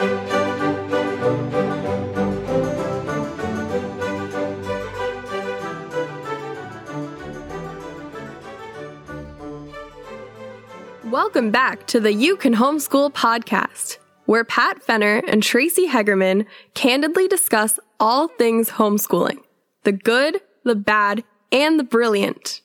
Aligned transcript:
Welcome 0.00 0.30
back 11.50 11.86
to 11.88 12.00
the 12.00 12.14
You 12.14 12.36
Can 12.36 12.54
Homeschool 12.54 13.12
podcast, 13.12 13.98
where 14.24 14.42
Pat 14.42 14.82
Fenner 14.82 15.20
and 15.28 15.42
Tracy 15.42 15.86
Hegerman 15.86 16.46
candidly 16.72 17.28
discuss 17.28 17.78
all 17.98 18.28
things 18.28 18.70
homeschooling 18.70 19.42
the 19.82 19.92
good, 19.92 20.40
the 20.64 20.76
bad, 20.76 21.24
and 21.52 21.78
the 21.78 21.84
brilliant. 21.84 22.62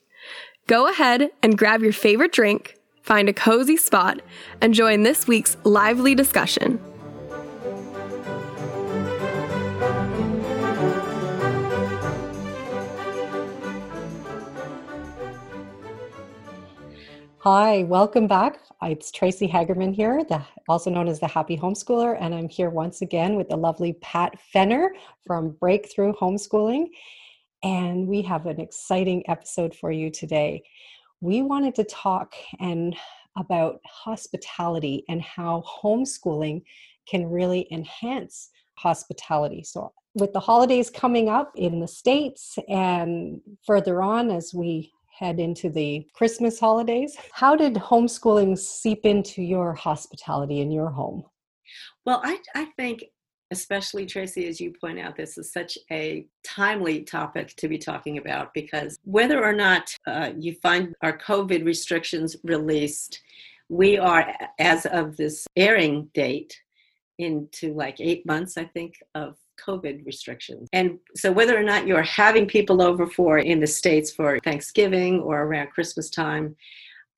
Go 0.68 0.88
ahead 0.88 1.32
and 1.44 1.58
grab 1.58 1.82
your 1.82 1.92
favorite 1.92 2.32
drink, 2.32 2.78
find 3.02 3.28
a 3.28 3.34
cozy 3.34 3.76
spot, 3.76 4.22
and 4.62 4.74
join 4.74 5.04
this 5.04 5.28
week's 5.28 5.58
lively 5.66 6.16
discussion. 6.16 6.80
Hi, 17.48 17.84
welcome 17.84 18.26
back. 18.26 18.62
Uh, 18.82 18.88
it's 18.88 19.12
Tracy 19.12 19.48
Hagerman 19.48 19.94
here, 19.94 20.24
the, 20.24 20.42
also 20.68 20.90
known 20.90 21.08
as 21.08 21.20
the 21.20 21.28
Happy 21.28 21.56
Homeschooler, 21.56 22.18
and 22.20 22.34
I'm 22.34 22.50
here 22.50 22.72
once 22.72 23.04
again 23.04 23.36
with 23.36 23.50
the 23.50 23.56
lovely 23.56 23.94
Pat 24.02 24.40
Fenner 24.52 24.96
from 25.28 25.52
Breakthrough 25.52 26.14
Homeschooling. 26.14 26.88
And 27.62 28.08
we 28.08 28.24
have 28.24 28.48
an 28.48 28.60
exciting 28.60 29.22
episode 29.30 29.76
for 29.76 29.92
you 29.92 30.10
today. 30.10 30.64
We 31.22 31.44
wanted 31.44 31.76
to 31.76 31.84
talk 31.84 32.34
and 32.60 32.96
about 33.38 33.80
hospitality 33.86 35.06
and 35.08 35.22
how 35.22 35.64
homeschooling 35.84 36.64
can 37.08 37.28
really 37.28 37.68
enhance 37.72 38.50
hospitality. 38.74 39.62
So 39.62 39.94
with 40.16 40.34
the 40.34 40.40
holidays 40.40 40.90
coming 40.90 41.30
up 41.30 41.52
in 41.56 41.80
the 41.80 41.88
States 41.88 42.58
and 42.68 43.40
further 43.68 44.02
on 44.02 44.32
as 44.32 44.52
we 44.52 44.92
head 45.18 45.40
into 45.40 45.70
the 45.70 46.06
Christmas 46.14 46.60
holidays. 46.60 47.16
How 47.32 47.56
did 47.56 47.76
homeschooling 47.76 48.58
seep 48.58 49.06
into 49.06 49.42
your 49.42 49.74
hospitality 49.74 50.60
in 50.60 50.72
your 50.72 50.90
home? 50.90 51.24
Well, 52.06 52.22
I, 52.24 52.38
I 52.54 52.66
think, 52.78 53.06
especially 53.52 54.06
Tracy, 54.06 54.48
as 54.48 54.60
you 54.60 54.74
point 54.80 55.00
out, 55.00 55.16
this 55.16 55.38
is 55.38 55.52
such 55.52 55.78
a 55.92 56.28
timely 56.44 57.04
topic 57.04 57.56
to 57.58 57.68
be 57.68 57.78
talking 57.78 58.18
about 58.18 58.54
because 58.54 58.98
whether 59.04 59.44
or 59.44 59.54
not 59.54 59.90
uh, 60.06 60.32
you 60.38 60.56
find 60.62 60.94
our 61.02 61.18
COVID 61.18 61.66
restrictions 61.66 62.36
released, 62.44 63.22
we 63.70 63.98
are, 63.98 64.32
as 64.60 64.86
of 64.86 65.18
this 65.18 65.48
airing 65.56 66.10
date, 66.14 66.56
into 67.18 67.74
like 67.74 68.00
eight 68.00 68.26
months, 68.26 68.58
I 68.58 68.66
think, 68.66 68.96
of 69.14 69.38
COVID 69.66 70.06
restrictions. 70.06 70.68
And 70.74 71.00
so, 71.16 71.32
whether 71.32 71.58
or 71.58 71.64
not 71.64 71.88
you're 71.88 72.02
having 72.02 72.48
people 72.48 72.82
over 72.82 73.08
for 73.08 73.40
in 73.40 73.60
the 73.60 73.68
States 73.68 74.12
for 74.12 74.40
Thanksgiving 74.40 75.22
or 75.22 75.44
around 75.44 75.72
Christmas 75.72 76.10
time, 76.10 76.56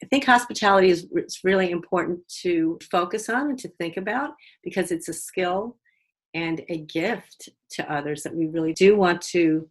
I 0.03 0.05
think 0.07 0.25
hospitality 0.25 0.89
is 0.89 1.07
it's 1.13 1.43
really 1.43 1.71
important 1.71 2.19
to 2.41 2.77
focus 2.91 3.29
on 3.29 3.49
and 3.49 3.59
to 3.59 3.67
think 3.67 3.97
about 3.97 4.33
because 4.63 4.91
it's 4.91 5.09
a 5.09 5.13
skill 5.13 5.77
and 6.33 6.61
a 6.69 6.79
gift 6.79 7.49
to 7.71 7.91
others 7.91 8.21
that 8.23 8.35
we 8.35 8.47
really 8.47 8.73
do 8.73 8.95
want 8.95 9.21
to 9.21 9.67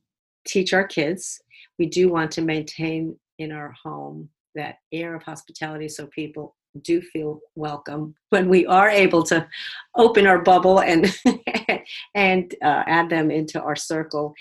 teach 0.46 0.72
our 0.72 0.86
kids. 0.86 1.40
We 1.78 1.86
do 1.86 2.08
want 2.08 2.32
to 2.32 2.42
maintain 2.42 3.16
in 3.38 3.52
our 3.52 3.72
home 3.82 4.28
that 4.56 4.78
air 4.92 5.14
of 5.14 5.22
hospitality 5.22 5.88
so 5.88 6.06
people 6.06 6.55
do 6.82 7.00
feel 7.00 7.40
welcome 7.54 8.14
when 8.30 8.48
we 8.48 8.66
are 8.66 8.88
able 8.88 9.22
to 9.24 9.46
open 9.96 10.26
our 10.26 10.40
bubble 10.40 10.80
and 10.80 11.14
and 12.14 12.54
uh, 12.62 12.82
add 12.86 13.08
them 13.10 13.30
into 13.30 13.60
our 13.60 13.76
circle. 13.76 14.34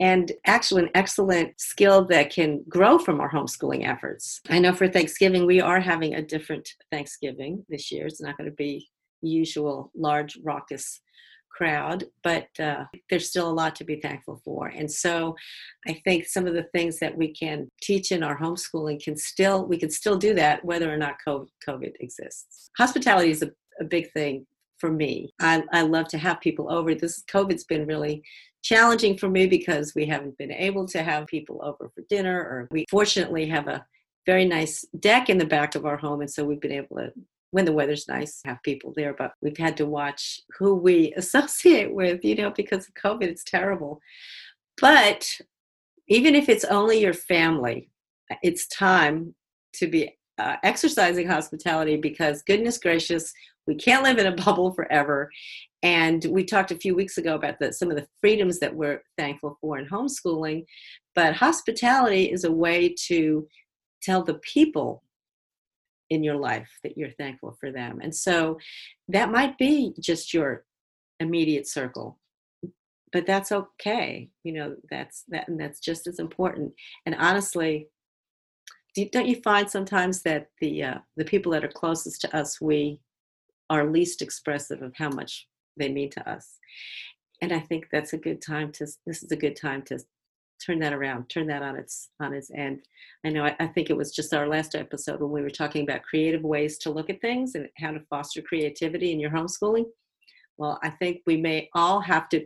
And 0.00 0.32
actually 0.46 0.84
an 0.84 0.90
excellent 0.94 1.60
skill 1.60 2.04
that 2.06 2.30
can 2.30 2.64
grow 2.68 2.98
from 2.98 3.20
our 3.20 3.30
homeschooling 3.30 3.86
efforts. 3.86 4.40
I 4.50 4.58
know 4.58 4.74
for 4.74 4.88
thanksgiving 4.88 5.46
we 5.46 5.60
are 5.60 5.80
having 5.80 6.14
a 6.14 6.22
different 6.22 6.68
thanksgiving 6.90 7.64
this 7.68 7.90
year. 7.90 8.06
It's 8.06 8.22
not 8.22 8.36
going 8.36 8.50
to 8.50 8.56
be 8.56 8.88
usual 9.22 9.90
large 9.94 10.38
raucous 10.42 11.00
crowd, 11.56 12.04
but 12.22 12.48
uh, 12.58 12.84
there's 13.08 13.28
still 13.28 13.48
a 13.48 13.52
lot 13.52 13.76
to 13.76 13.84
be 13.84 14.00
thankful 14.00 14.40
for. 14.44 14.68
And 14.68 14.90
so 14.90 15.36
I 15.86 16.00
think 16.04 16.26
some 16.26 16.46
of 16.46 16.54
the 16.54 16.68
things 16.74 16.98
that 17.00 17.16
we 17.16 17.32
can 17.32 17.68
teach 17.80 18.12
in 18.12 18.22
our 18.22 18.38
homeschooling 18.38 19.02
can 19.02 19.16
still, 19.16 19.66
we 19.66 19.78
can 19.78 19.90
still 19.90 20.16
do 20.16 20.34
that 20.34 20.64
whether 20.64 20.92
or 20.92 20.96
not 20.96 21.16
COVID 21.26 21.92
exists. 22.00 22.70
Hospitality 22.78 23.30
is 23.30 23.42
a, 23.42 23.50
a 23.80 23.84
big 23.84 24.10
thing 24.12 24.46
for 24.78 24.90
me. 24.90 25.32
I, 25.40 25.62
I 25.72 25.82
love 25.82 26.08
to 26.08 26.18
have 26.18 26.40
people 26.40 26.72
over. 26.72 26.94
This 26.94 27.22
COVID's 27.30 27.64
been 27.64 27.86
really 27.86 28.22
challenging 28.62 29.16
for 29.16 29.28
me 29.28 29.46
because 29.46 29.94
we 29.94 30.06
haven't 30.06 30.38
been 30.38 30.52
able 30.52 30.86
to 30.88 31.02
have 31.02 31.26
people 31.26 31.60
over 31.62 31.90
for 31.94 32.02
dinner, 32.08 32.38
or 32.38 32.68
we 32.70 32.84
fortunately 32.90 33.46
have 33.46 33.68
a 33.68 33.84
very 34.26 34.44
nice 34.44 34.84
deck 35.00 35.28
in 35.28 35.38
the 35.38 35.44
back 35.44 35.74
of 35.74 35.84
our 35.84 35.96
home, 35.96 36.20
and 36.20 36.30
so 36.30 36.44
we've 36.44 36.60
been 36.60 36.72
able 36.72 36.96
to 36.96 37.12
when 37.52 37.66
the 37.66 37.72
weather's 37.72 38.08
nice, 38.08 38.40
have 38.44 38.62
people 38.62 38.92
there, 38.96 39.14
but 39.14 39.32
we've 39.42 39.56
had 39.56 39.76
to 39.76 39.86
watch 39.86 40.40
who 40.58 40.74
we 40.74 41.12
associate 41.16 41.94
with, 41.94 42.24
you 42.24 42.34
know, 42.34 42.50
because 42.50 42.88
of 42.88 42.94
COVID, 42.94 43.24
it's 43.24 43.44
terrible. 43.44 44.00
But 44.80 45.38
even 46.08 46.34
if 46.34 46.48
it's 46.48 46.64
only 46.64 47.00
your 47.00 47.14
family, 47.14 47.90
it's 48.42 48.66
time 48.68 49.34
to 49.74 49.86
be 49.86 50.18
uh, 50.38 50.56
exercising 50.62 51.28
hospitality 51.28 51.96
because, 51.96 52.42
goodness 52.42 52.78
gracious, 52.78 53.32
we 53.66 53.74
can't 53.74 54.02
live 54.02 54.18
in 54.18 54.26
a 54.26 54.36
bubble 54.44 54.72
forever. 54.72 55.30
And 55.82 56.24
we 56.30 56.44
talked 56.44 56.70
a 56.70 56.76
few 56.76 56.94
weeks 56.94 57.18
ago 57.18 57.34
about 57.34 57.58
the, 57.58 57.72
some 57.72 57.90
of 57.90 57.96
the 57.96 58.06
freedoms 58.20 58.60
that 58.60 58.74
we're 58.74 59.02
thankful 59.18 59.58
for 59.60 59.78
in 59.78 59.86
homeschooling. 59.86 60.64
But 61.14 61.34
hospitality 61.34 62.32
is 62.32 62.44
a 62.44 62.52
way 62.52 62.94
to 63.08 63.46
tell 64.02 64.24
the 64.24 64.34
people 64.34 65.02
in 66.12 66.22
your 66.22 66.36
life 66.36 66.70
that 66.82 66.98
you're 66.98 67.10
thankful 67.12 67.56
for 67.58 67.72
them. 67.72 67.98
And 68.02 68.14
so 68.14 68.58
that 69.08 69.30
might 69.30 69.56
be 69.56 69.94
just 69.98 70.34
your 70.34 70.64
immediate 71.20 71.66
circle. 71.66 72.18
But 73.12 73.26
that's 73.26 73.50
okay. 73.50 74.28
You 74.44 74.52
know, 74.52 74.76
that's 74.90 75.24
that 75.28 75.48
and 75.48 75.58
that's 75.58 75.80
just 75.80 76.06
as 76.06 76.18
important. 76.18 76.74
And 77.06 77.14
honestly, 77.18 77.88
don't 79.10 79.26
you 79.26 79.36
find 79.36 79.70
sometimes 79.70 80.22
that 80.22 80.48
the 80.60 80.82
uh, 80.82 80.98
the 81.16 81.24
people 81.24 81.52
that 81.52 81.64
are 81.64 81.80
closest 81.82 82.20
to 82.20 82.36
us 82.36 82.60
we 82.60 83.00
are 83.70 83.90
least 83.90 84.20
expressive 84.20 84.82
of 84.82 84.92
how 84.96 85.08
much 85.08 85.48
they 85.78 85.88
mean 85.88 86.10
to 86.10 86.30
us 86.30 86.58
and 87.40 87.52
i 87.52 87.58
think 87.58 87.86
that's 87.90 88.12
a 88.12 88.18
good 88.18 88.42
time 88.42 88.70
to 88.70 88.86
this 89.06 89.22
is 89.22 89.32
a 89.32 89.36
good 89.44 89.56
time 89.56 89.80
to 89.80 89.98
turn 90.64 90.78
that 90.80 90.92
around, 90.92 91.28
turn 91.28 91.46
that 91.48 91.62
on 91.62 91.76
its 91.76 92.10
on 92.20 92.32
its 92.32 92.50
end. 92.54 92.82
I 93.24 93.30
know 93.30 93.44
I, 93.44 93.56
I, 93.60 93.66
think 93.66 93.90
it 93.90 93.96
was 93.96 94.14
just 94.14 94.34
our 94.34 94.46
last 94.46 94.74
episode 94.74 95.20
when 95.20 95.30
we 95.30 95.42
were 95.42 95.50
talking 95.50 95.82
about 95.82 96.02
creative 96.02 96.42
ways 96.42 96.78
to 96.78 96.90
look 96.90 97.10
at 97.10 97.20
things 97.20 97.54
and 97.54 97.68
how 97.78 97.92
to 97.92 98.00
foster 98.10 98.42
creativity 98.42 99.12
in 99.12 99.20
your 99.20 99.30
homeschooling. 99.30 99.84
Well, 100.56 100.78
I 100.82 100.90
think 100.90 101.22
we 101.26 101.36
may 101.36 101.68
all 101.74 102.00
have 102.00 102.28
to 102.30 102.44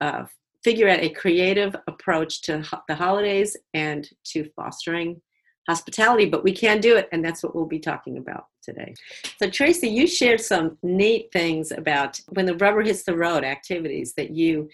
uh, 0.00 0.24
figure 0.64 0.88
out 0.88 1.00
a 1.00 1.10
creative 1.10 1.74
approach 1.86 2.42
to 2.42 2.62
ho- 2.62 2.82
the 2.88 2.94
holidays 2.94 3.56
and 3.74 4.08
to 4.24 4.50
fostering 4.56 5.20
hospitality, 5.68 6.26
but 6.26 6.42
we 6.42 6.52
can 6.52 6.80
do 6.80 6.96
it, 6.96 7.08
and 7.12 7.24
that's 7.24 7.42
what 7.42 7.54
we'll 7.54 7.66
be 7.66 7.78
talking 7.78 8.18
about 8.18 8.46
today. 8.62 8.94
So, 9.38 9.48
Tracy, 9.48 9.88
you 9.88 10.06
shared 10.06 10.40
some 10.40 10.78
neat 10.82 11.30
things 11.32 11.70
about 11.70 12.20
when 12.30 12.46
the 12.46 12.56
rubber 12.56 12.82
hits 12.82 13.04
the 13.04 13.16
road 13.16 13.44
activities 13.44 14.14
that 14.16 14.30
you 14.30 14.68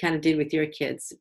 kind 0.00 0.14
of 0.14 0.20
did 0.20 0.38
with 0.38 0.52
your 0.52 0.66
kids 0.66 1.12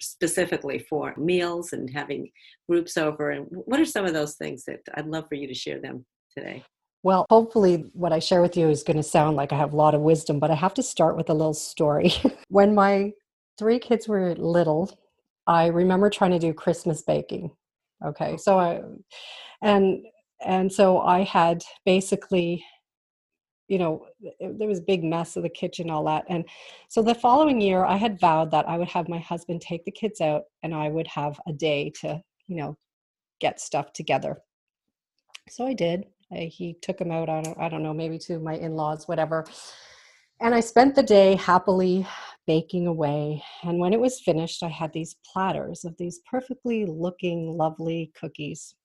specifically 0.00 0.78
for 0.78 1.14
meals 1.16 1.72
and 1.72 1.90
having 1.90 2.30
groups 2.68 2.96
over 2.96 3.30
and 3.30 3.46
what 3.50 3.80
are 3.80 3.84
some 3.84 4.04
of 4.04 4.12
those 4.12 4.36
things 4.36 4.64
that 4.64 4.80
i'd 4.94 5.06
love 5.06 5.24
for 5.28 5.34
you 5.34 5.46
to 5.46 5.54
share 5.54 5.80
them 5.80 6.04
today? 6.36 6.62
Well 7.02 7.24
hopefully 7.30 7.90
what 7.94 8.12
i 8.12 8.18
share 8.18 8.42
with 8.42 8.56
you 8.56 8.68
is 8.68 8.82
going 8.82 8.96
to 8.96 9.02
sound 9.02 9.36
like 9.36 9.52
i 9.52 9.56
have 9.56 9.72
a 9.72 9.76
lot 9.76 9.94
of 9.94 10.02
wisdom 10.02 10.38
but 10.38 10.50
i 10.50 10.54
have 10.54 10.74
to 10.74 10.82
start 10.82 11.16
with 11.16 11.30
a 11.30 11.34
little 11.34 11.54
story. 11.54 12.12
When 12.48 12.74
my 12.74 13.12
three 13.58 13.78
kids 13.78 14.06
were 14.06 14.34
little 14.34 14.98
i 15.46 15.66
remember 15.66 16.10
trying 16.10 16.32
to 16.32 16.38
do 16.38 16.52
christmas 16.52 17.02
baking 17.02 17.50
okay? 18.04 18.32
Oh. 18.32 18.36
So 18.36 18.58
i 18.58 18.80
and 19.62 20.04
and 20.44 20.72
so 20.72 21.00
i 21.00 21.22
had 21.22 21.62
basically 21.84 22.64
you 23.70 23.78
know 23.78 24.04
there 24.40 24.68
was 24.68 24.80
a 24.80 24.82
big 24.82 25.04
mess 25.04 25.36
of 25.36 25.44
the 25.44 25.48
kitchen 25.48 25.88
all 25.88 26.04
that 26.04 26.24
and 26.28 26.44
so 26.88 27.00
the 27.00 27.14
following 27.14 27.60
year 27.60 27.84
i 27.84 27.96
had 27.96 28.20
vowed 28.20 28.50
that 28.50 28.68
i 28.68 28.76
would 28.76 28.88
have 28.88 29.08
my 29.08 29.20
husband 29.20 29.60
take 29.60 29.84
the 29.84 29.90
kids 29.92 30.20
out 30.20 30.42
and 30.64 30.74
i 30.74 30.88
would 30.88 31.06
have 31.06 31.40
a 31.46 31.52
day 31.52 31.90
to 32.00 32.20
you 32.48 32.56
know 32.56 32.76
get 33.40 33.60
stuff 33.60 33.92
together. 33.94 34.36
So 35.48 35.66
i 35.66 35.72
did. 35.72 36.04
I, 36.32 36.50
he 36.52 36.76
took 36.82 36.98
them 36.98 37.10
out 37.10 37.28
on 37.28 37.44
i 37.58 37.68
don't 37.68 37.82
know 37.82 37.94
maybe 37.94 38.18
to 38.18 38.38
my 38.38 38.54
in-laws 38.54 39.08
whatever 39.08 39.44
and 40.40 40.54
i 40.54 40.60
spent 40.60 40.94
the 40.94 41.02
day 41.02 41.34
happily 41.34 42.06
baking 42.46 42.86
away 42.86 43.42
and 43.62 43.78
when 43.80 43.92
it 43.92 44.00
was 44.00 44.20
finished 44.20 44.62
i 44.62 44.68
had 44.68 44.92
these 44.92 45.16
platters 45.32 45.84
of 45.84 45.96
these 45.96 46.20
perfectly 46.30 46.86
looking 46.86 47.56
lovely 47.56 48.12
cookies 48.18 48.76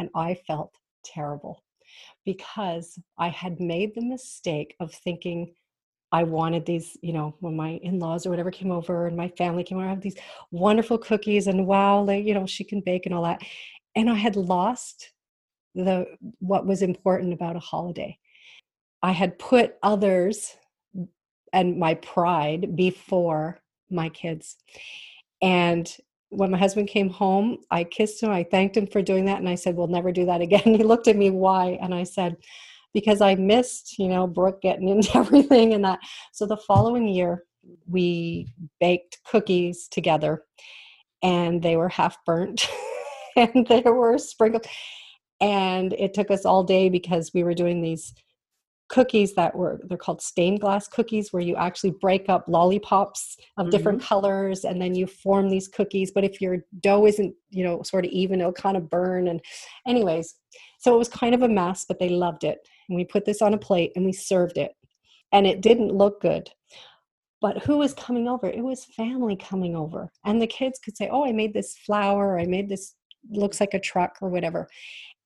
and 0.00 0.08
i 0.16 0.34
felt 0.46 0.72
terrible 1.04 1.62
because 2.24 2.98
I 3.18 3.28
had 3.28 3.60
made 3.60 3.94
the 3.94 4.04
mistake 4.04 4.74
of 4.80 4.92
thinking 4.92 5.54
I 6.10 6.22
wanted 6.22 6.64
these, 6.64 6.96
you 7.02 7.12
know, 7.12 7.34
when 7.40 7.54
my 7.54 7.72
in-laws 7.82 8.24
or 8.24 8.30
whatever 8.30 8.50
came 8.50 8.70
over 8.70 9.06
and 9.06 9.16
my 9.16 9.28
family 9.28 9.62
came 9.62 9.78
over, 9.78 9.86
I 9.86 9.90
have 9.90 10.00
these 10.00 10.16
wonderful 10.50 10.98
cookies 10.98 11.46
and 11.46 11.66
wow, 11.66 12.04
they, 12.04 12.20
you 12.20 12.32
know, 12.32 12.46
she 12.46 12.64
can 12.64 12.80
bake 12.80 13.04
and 13.04 13.14
all 13.14 13.24
that. 13.24 13.42
And 13.94 14.08
I 14.08 14.14
had 14.14 14.36
lost 14.36 15.12
the 15.74 16.06
what 16.38 16.66
was 16.66 16.82
important 16.82 17.32
about 17.32 17.56
a 17.56 17.60
holiday. 17.60 18.18
I 19.02 19.12
had 19.12 19.38
put 19.38 19.76
others 19.82 20.56
and 21.52 21.78
my 21.78 21.94
pride 21.94 22.74
before 22.74 23.60
my 23.90 24.08
kids. 24.08 24.56
And 25.40 25.90
when 26.30 26.50
my 26.50 26.58
husband 26.58 26.88
came 26.88 27.08
home, 27.08 27.58
I 27.70 27.84
kissed 27.84 28.22
him. 28.22 28.30
I 28.30 28.44
thanked 28.44 28.76
him 28.76 28.86
for 28.86 29.02
doing 29.02 29.24
that. 29.26 29.38
And 29.38 29.48
I 29.48 29.54
said, 29.54 29.76
We'll 29.76 29.86
never 29.86 30.12
do 30.12 30.26
that 30.26 30.40
again. 30.40 30.62
He 30.64 30.82
looked 30.82 31.08
at 31.08 31.16
me, 31.16 31.30
Why? 31.30 31.78
And 31.80 31.94
I 31.94 32.04
said, 32.04 32.36
Because 32.92 33.20
I 33.20 33.34
missed, 33.34 33.98
you 33.98 34.08
know, 34.08 34.26
Brooke 34.26 34.60
getting 34.62 34.88
into 34.90 35.16
everything 35.16 35.74
and 35.74 35.84
that. 35.84 36.00
So 36.32 36.46
the 36.46 36.56
following 36.56 37.08
year, 37.08 37.44
we 37.86 38.52
baked 38.80 39.18
cookies 39.24 39.88
together 39.88 40.44
and 41.22 41.62
they 41.62 41.76
were 41.76 41.88
half 41.88 42.16
burnt 42.24 42.68
and 43.36 43.66
they 43.66 43.82
were 43.82 44.18
sprinkled. 44.18 44.66
And 45.40 45.92
it 45.92 46.14
took 46.14 46.30
us 46.30 46.44
all 46.44 46.64
day 46.64 46.88
because 46.88 47.30
we 47.32 47.44
were 47.44 47.54
doing 47.54 47.80
these 47.80 48.12
cookies 48.88 49.34
that 49.34 49.54
were 49.54 49.80
they're 49.84 49.98
called 49.98 50.20
stained 50.20 50.60
glass 50.60 50.88
cookies 50.88 51.32
where 51.32 51.42
you 51.42 51.54
actually 51.56 51.90
break 51.90 52.28
up 52.28 52.44
lollipops 52.48 53.36
of 53.56 53.64
mm-hmm. 53.64 53.70
different 53.70 54.02
colors 54.02 54.64
and 54.64 54.80
then 54.80 54.94
you 54.94 55.06
form 55.06 55.48
these 55.48 55.68
cookies. 55.68 56.10
But 56.10 56.24
if 56.24 56.40
your 56.40 56.64
dough 56.80 57.06
isn't 57.06 57.34
you 57.50 57.64
know 57.64 57.82
sort 57.82 58.06
of 58.06 58.10
even 58.10 58.40
it'll 58.40 58.52
kind 58.52 58.76
of 58.76 58.90
burn. 58.90 59.28
And 59.28 59.40
anyways 59.86 60.34
so 60.78 60.94
it 60.94 60.98
was 60.98 61.08
kind 61.08 61.34
of 61.34 61.42
a 61.42 61.48
mess 61.48 61.84
but 61.86 61.98
they 61.98 62.08
loved 62.08 62.44
it. 62.44 62.58
And 62.88 62.96
we 62.96 63.04
put 63.04 63.24
this 63.24 63.42
on 63.42 63.54
a 63.54 63.58
plate 63.58 63.92
and 63.94 64.04
we 64.04 64.12
served 64.12 64.56
it. 64.56 64.72
And 65.32 65.46
it 65.46 65.60
didn't 65.60 65.92
look 65.92 66.20
good. 66.22 66.48
But 67.40 67.58
who 67.58 67.78
was 67.78 67.94
coming 67.94 68.26
over? 68.26 68.48
It 68.48 68.64
was 68.64 68.84
family 68.84 69.36
coming 69.36 69.76
over. 69.76 70.10
And 70.24 70.40
the 70.40 70.46
kids 70.46 70.78
could 70.78 70.96
say 70.96 71.10
oh 71.12 71.26
i 71.26 71.32
made 71.32 71.52
this 71.52 71.76
flower 71.76 72.38
i 72.38 72.46
made 72.46 72.68
this 72.68 72.94
looks 73.30 73.60
like 73.60 73.74
a 73.74 73.80
truck 73.80 74.16
or 74.22 74.30
whatever. 74.30 74.66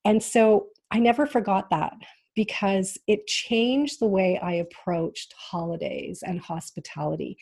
And 0.05 0.20
so 0.20 0.67
i 0.91 0.99
never 0.99 1.26
forgot 1.26 1.70
that 1.70 1.93
because 2.34 2.99
it 3.06 3.26
changed 3.26 4.00
the 4.00 4.06
way 4.06 4.38
I 4.38 4.55
approached 4.55 5.34
holidays 5.37 6.23
and 6.26 6.40
hospitality. 6.40 7.37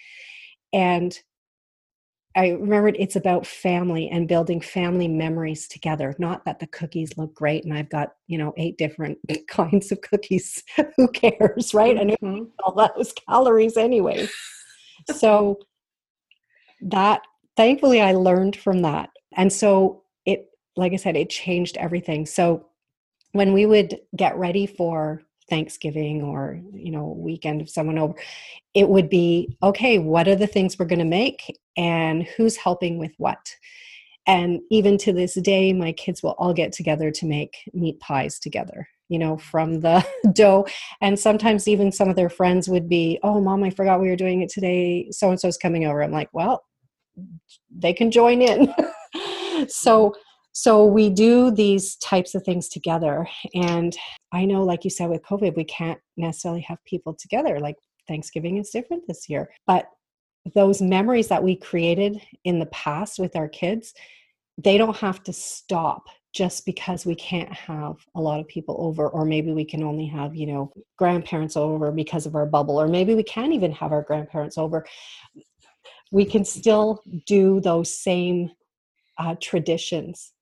And 0.72 1.18
I 2.36 2.50
remembered 2.50 2.96
it's 2.98 3.16
about 3.16 3.44
family 3.44 4.08
and 4.08 4.28
building 4.28 4.60
family 4.60 5.08
memories 5.08 5.66
together. 5.66 6.14
Not 6.18 6.44
that 6.44 6.60
the 6.60 6.68
cookies 6.68 7.16
look 7.16 7.34
great 7.34 7.64
and 7.64 7.74
I've 7.74 7.90
got, 7.90 8.12
you 8.28 8.38
know, 8.38 8.54
eight 8.56 8.78
different 8.78 9.18
kinds 9.48 9.90
of 9.90 10.00
cookies. 10.00 10.62
Who 10.96 11.08
cares, 11.08 11.74
right? 11.74 11.96
Mm-hmm. 11.96 12.26
And 12.26 12.48
all 12.64 12.90
those 12.96 13.12
calories 13.28 13.76
anyway. 13.76 14.28
so 15.16 15.58
that 16.82 17.22
thankfully 17.56 18.00
I 18.00 18.12
learned 18.12 18.54
from 18.54 18.82
that. 18.82 19.10
And 19.36 19.52
so 19.52 20.04
it, 20.24 20.46
like 20.76 20.92
I 20.92 20.96
said, 20.96 21.16
it 21.16 21.30
changed 21.30 21.76
everything. 21.78 22.26
So 22.26 22.69
when 23.32 23.52
we 23.52 23.66
would 23.66 23.98
get 24.16 24.36
ready 24.36 24.66
for 24.66 25.22
Thanksgiving 25.48 26.22
or 26.22 26.60
you 26.72 26.92
know 26.92 27.08
weekend 27.18 27.60
of 27.60 27.68
someone 27.68 27.98
over, 27.98 28.14
it 28.74 28.88
would 28.88 29.10
be 29.10 29.56
okay. 29.62 29.98
What 29.98 30.28
are 30.28 30.36
the 30.36 30.46
things 30.46 30.78
we're 30.78 30.86
going 30.86 31.00
to 31.00 31.04
make, 31.04 31.58
and 31.76 32.22
who's 32.22 32.56
helping 32.56 32.98
with 32.98 33.12
what? 33.18 33.54
And 34.26 34.60
even 34.70 34.96
to 34.98 35.12
this 35.12 35.34
day, 35.34 35.72
my 35.72 35.92
kids 35.92 36.22
will 36.22 36.36
all 36.38 36.54
get 36.54 36.72
together 36.72 37.10
to 37.10 37.26
make 37.26 37.56
meat 37.72 37.98
pies 38.00 38.38
together. 38.38 38.88
You 39.08 39.18
know, 39.18 39.36
from 39.36 39.80
the 39.80 40.06
dough, 40.32 40.66
and 41.00 41.18
sometimes 41.18 41.66
even 41.66 41.90
some 41.90 42.08
of 42.08 42.16
their 42.16 42.30
friends 42.30 42.68
would 42.68 42.88
be, 42.88 43.18
"Oh, 43.22 43.40
mom, 43.40 43.64
I 43.64 43.70
forgot 43.70 44.00
we 44.00 44.08
were 44.08 44.16
doing 44.16 44.40
it 44.40 44.50
today. 44.50 45.10
So 45.10 45.30
and 45.30 45.40
so's 45.40 45.58
coming 45.58 45.84
over." 45.84 46.02
I'm 46.02 46.12
like, 46.12 46.30
"Well, 46.32 46.64
they 47.76 47.92
can 47.92 48.10
join 48.10 48.40
in." 48.40 48.72
so 49.68 50.14
so 50.52 50.84
we 50.84 51.10
do 51.10 51.50
these 51.50 51.96
types 51.96 52.34
of 52.34 52.42
things 52.42 52.68
together. 52.68 53.26
And 53.54 53.96
I 54.32 54.44
know, 54.44 54.64
like 54.64 54.84
you 54.84 54.90
said, 54.90 55.08
with 55.08 55.22
COVID, 55.22 55.56
we 55.56 55.64
can't 55.64 56.00
necessarily 56.16 56.62
have 56.62 56.78
people 56.84 57.14
together. 57.14 57.60
Like 57.60 57.76
Thanksgiving 58.08 58.56
is 58.56 58.70
different 58.70 59.04
this 59.06 59.28
year. 59.28 59.50
But 59.66 59.88
those 60.54 60.82
memories 60.82 61.28
that 61.28 61.42
we 61.42 61.54
created 61.54 62.20
in 62.44 62.58
the 62.58 62.66
past 62.66 63.18
with 63.18 63.36
our 63.36 63.48
kids, 63.48 63.94
they 64.58 64.76
don't 64.76 64.96
have 64.96 65.22
to 65.24 65.32
stop 65.32 66.06
just 66.32 66.64
because 66.64 67.04
we 67.04 67.14
can't 67.14 67.52
have 67.52 67.96
a 68.14 68.20
lot 68.20 68.40
of 68.40 68.46
people 68.46 68.76
over 68.78 69.08
or 69.08 69.24
maybe 69.24 69.52
we 69.52 69.64
can 69.64 69.82
only 69.82 70.06
have 70.06 70.34
you 70.36 70.46
know 70.46 70.72
grandparents 70.96 71.56
over 71.56 71.90
because 71.90 72.24
of 72.24 72.36
our 72.36 72.46
bubble 72.46 72.80
or 72.80 72.86
maybe 72.86 73.16
we 73.16 73.22
can't 73.24 73.52
even 73.52 73.72
have 73.72 73.90
our 73.90 74.02
grandparents 74.02 74.56
over 74.56 74.86
we 76.12 76.24
can 76.24 76.44
still 76.44 77.02
do 77.26 77.60
those 77.60 77.98
same 77.98 78.48
uh, 79.18 79.34
traditions 79.40 80.32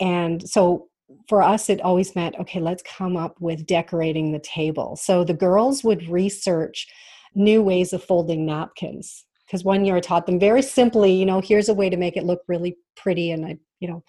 and 0.00 0.48
so 0.48 0.88
for 1.28 1.42
us 1.42 1.70
it 1.70 1.80
always 1.80 2.14
meant 2.16 2.36
okay 2.38 2.60
let's 2.60 2.82
come 2.82 3.16
up 3.16 3.36
with 3.40 3.66
decorating 3.66 4.32
the 4.32 4.40
table. 4.40 4.96
So 4.96 5.24
the 5.24 5.34
girls 5.34 5.84
would 5.84 6.08
research 6.08 6.86
new 7.34 7.62
ways 7.62 7.92
of 7.92 8.02
folding 8.02 8.46
napkins 8.46 9.24
because 9.46 9.62
one 9.62 9.84
year 9.84 9.96
i 9.96 10.00
taught 10.00 10.24
them 10.26 10.40
very 10.40 10.62
simply 10.62 11.12
you 11.12 11.26
know 11.26 11.40
here's 11.40 11.68
a 11.68 11.74
way 11.74 11.90
to 11.90 11.96
make 11.96 12.16
it 12.16 12.24
look 12.24 12.40
really 12.48 12.76
pretty 12.96 13.30
and 13.30 13.44
i 13.44 13.58
you 13.78 13.86
know 13.86 14.02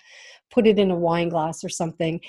put 0.51 0.67
it 0.67 0.79
in 0.79 0.91
a 0.91 0.95
wine 0.95 1.29
glass 1.29 1.63
or 1.63 1.69
something. 1.69 2.19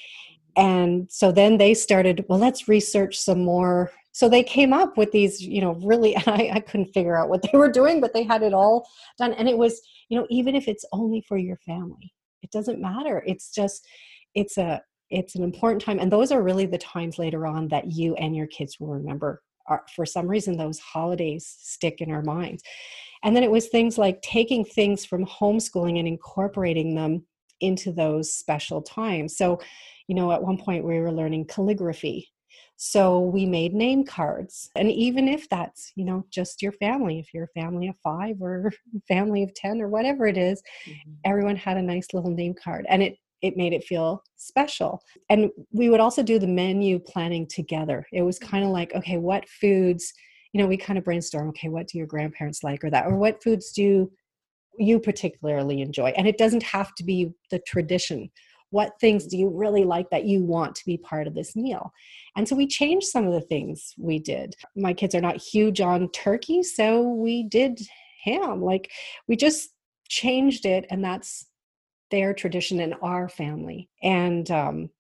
And 0.57 1.11
so 1.11 1.31
then 1.31 1.59
they 1.59 1.75
started 1.75 2.25
well 2.29 2.39
let's 2.39 2.69
research 2.69 3.19
some 3.19 3.45
more. 3.45 3.93
So 4.13 4.29
they 4.29 4.43
came 4.43 4.73
up 4.73 4.97
with 4.97 5.13
these 5.13 5.41
you 5.41 5.61
know 5.61 5.75
really 5.85 6.15
and 6.17 6.29
I, 6.29 6.51
I 6.55 6.61
couldn't 6.61 6.93
figure 6.93 7.17
out 7.17 7.29
what 7.29 7.43
they 7.43 7.57
were 7.57 7.71
doing 7.71 8.01
but 8.01 8.13
they 8.13 8.25
had 8.25 8.43
it 8.43 8.55
all 8.55 8.89
done. 9.19 9.33
And 9.35 9.49
it 9.49 9.57
was 9.57 9.81
you 10.09 10.19
know 10.19 10.27
even 10.31 10.55
if 10.55 10.69
it's 10.69 10.85
only 10.93 11.23
for 11.29 11.39
your 11.39 11.57
family 11.59 12.13
it 12.43 12.51
doesn't 12.51 12.81
matter 12.81 13.23
it's 13.27 13.51
just 13.51 13.87
it's 14.35 14.59
a 14.59 14.81
it's 15.11 15.35
an 15.35 15.43
important 15.43 15.83
time 15.83 15.99
and 15.99 16.13
those 16.13 16.31
are 16.31 16.43
really 16.43 16.67
the 16.67 16.79
times 16.79 17.19
later 17.19 17.47
on 17.47 17.69
that 17.69 17.91
you 17.91 18.15
and 18.17 18.37
your 18.37 18.47
kids 18.47 18.79
will 18.79 18.89
remember 18.89 19.43
are, 19.69 19.85
for 19.95 20.05
some 20.05 20.27
reason 20.27 20.57
those 20.57 20.79
holidays 20.79 21.57
stick 21.61 22.01
in 22.01 22.11
our 22.11 22.23
minds. 22.23 22.63
And 23.23 23.35
then 23.35 23.45
it 23.45 23.51
was 23.51 23.69
things 23.69 23.99
like 23.99 24.21
taking 24.23 24.65
things 24.65 25.05
from 25.05 25.27
homeschooling 25.27 25.99
and 25.99 26.09
incorporating 26.09 26.95
them 26.95 27.27
into 27.61 27.93
those 27.93 28.33
special 28.33 28.83
times. 28.83 29.37
So 29.37 29.61
you 30.07 30.15
know 30.15 30.33
at 30.33 30.43
one 30.43 30.59
point 30.59 30.85
we 30.85 30.99
were 30.99 31.13
learning 31.13 31.47
calligraphy 31.47 32.31
so 32.77 33.21
we 33.21 33.45
made 33.45 33.75
name 33.75 34.05
cards. 34.05 34.71
And 34.77 34.91
even 34.91 35.27
if 35.27 35.49
that's, 35.49 35.93
you 35.97 36.05
know, 36.05 36.25
just 36.31 36.63
your 36.63 36.71
family, 36.73 37.19
if 37.19 37.35
you're 37.35 37.45
a 37.45 37.61
family 37.61 37.89
of 37.89 37.97
five 38.05 38.41
or 38.41 38.71
family 39.09 39.43
of 39.43 39.53
10 39.55 39.81
or 39.81 39.89
whatever 39.89 40.27
it 40.27 40.39
is, 40.39 40.63
mm-hmm. 40.87 41.11
everyone 41.25 41.57
had 41.57 41.77
a 41.77 41.83
nice 41.83 42.07
little 42.15 42.31
name 42.31 42.55
card. 42.55 42.87
And 42.89 43.03
it 43.03 43.19
it 43.41 43.57
made 43.57 43.73
it 43.73 43.85
feel 43.85 44.23
special. 44.37 45.01
And 45.31 45.51
we 45.73 45.91
would 45.91 46.01
also 46.01 46.23
do 46.23 46.39
the 46.39 46.47
menu 46.47 46.99
planning 46.99 47.47
together. 47.47 48.05
It 48.13 48.23
was 48.23 48.39
kind 48.39 48.65
of 48.65 48.71
like, 48.71 48.93
okay, 48.95 49.17
what 49.17 49.49
foods, 49.49 50.13
you 50.53 50.61
know, 50.61 50.67
we 50.67 50.77
kind 50.77 50.99
of 50.99 51.05
brainstorm, 51.05 51.49
okay, 51.51 51.69
what 51.69 51.87
do 51.87 51.99
your 51.99 52.07
grandparents 52.09 52.65
like 52.65 52.83
or 52.83 52.91
that, 52.91 53.07
or 53.07 53.17
what 53.17 53.43
foods 53.43 53.71
do 53.71 54.11
you 54.77 54.99
particularly 54.99 55.83
enjoy? 55.83 56.13
And 56.17 56.27
it 56.27 56.39
doesn't 56.39 56.65
have 56.65 56.95
to 56.97 57.05
be 57.05 57.33
the 57.51 57.61
tradition 57.61 58.31
what 58.71 58.99
things 59.01 59.27
do 59.27 59.37
you 59.37 59.49
really 59.49 59.85
like 59.85 60.11
that 60.11 60.25
you 60.25 60.43
want 60.43 60.75
to 60.77 60.85
be 60.85 60.97
part 60.99 61.27
of 61.27 61.35
this 61.35 61.57
meal? 61.57 61.93
And 62.37 62.49
so 62.49 62.55
we 62.55 62.67
changed 62.67 63.07
some 63.07 63.27
of 63.27 63.33
the 63.33 63.41
things 63.41 63.95
we 63.99 64.19
did. 64.19 64.55
My 64.77 64.93
kids 64.93 65.15
are 65.15 65.21
not 65.21 65.37
huge 65.37 65.81
on 65.81 66.11
turkey 66.11 66.63
so 66.63 67.03
we 67.03 67.45
did 67.45 67.81
ham. 68.25 68.63
Like 68.63 68.91
we 69.27 69.37
just 69.37 69.71
changed 70.09 70.67
it 70.67 70.87
and 70.91 71.05
that's 71.05 71.47
their 72.11 72.33
tradition 72.33 72.81
in 72.81 72.95
our 72.95 73.29
family. 73.29 73.89
And 74.03 74.51
um, 74.51 74.91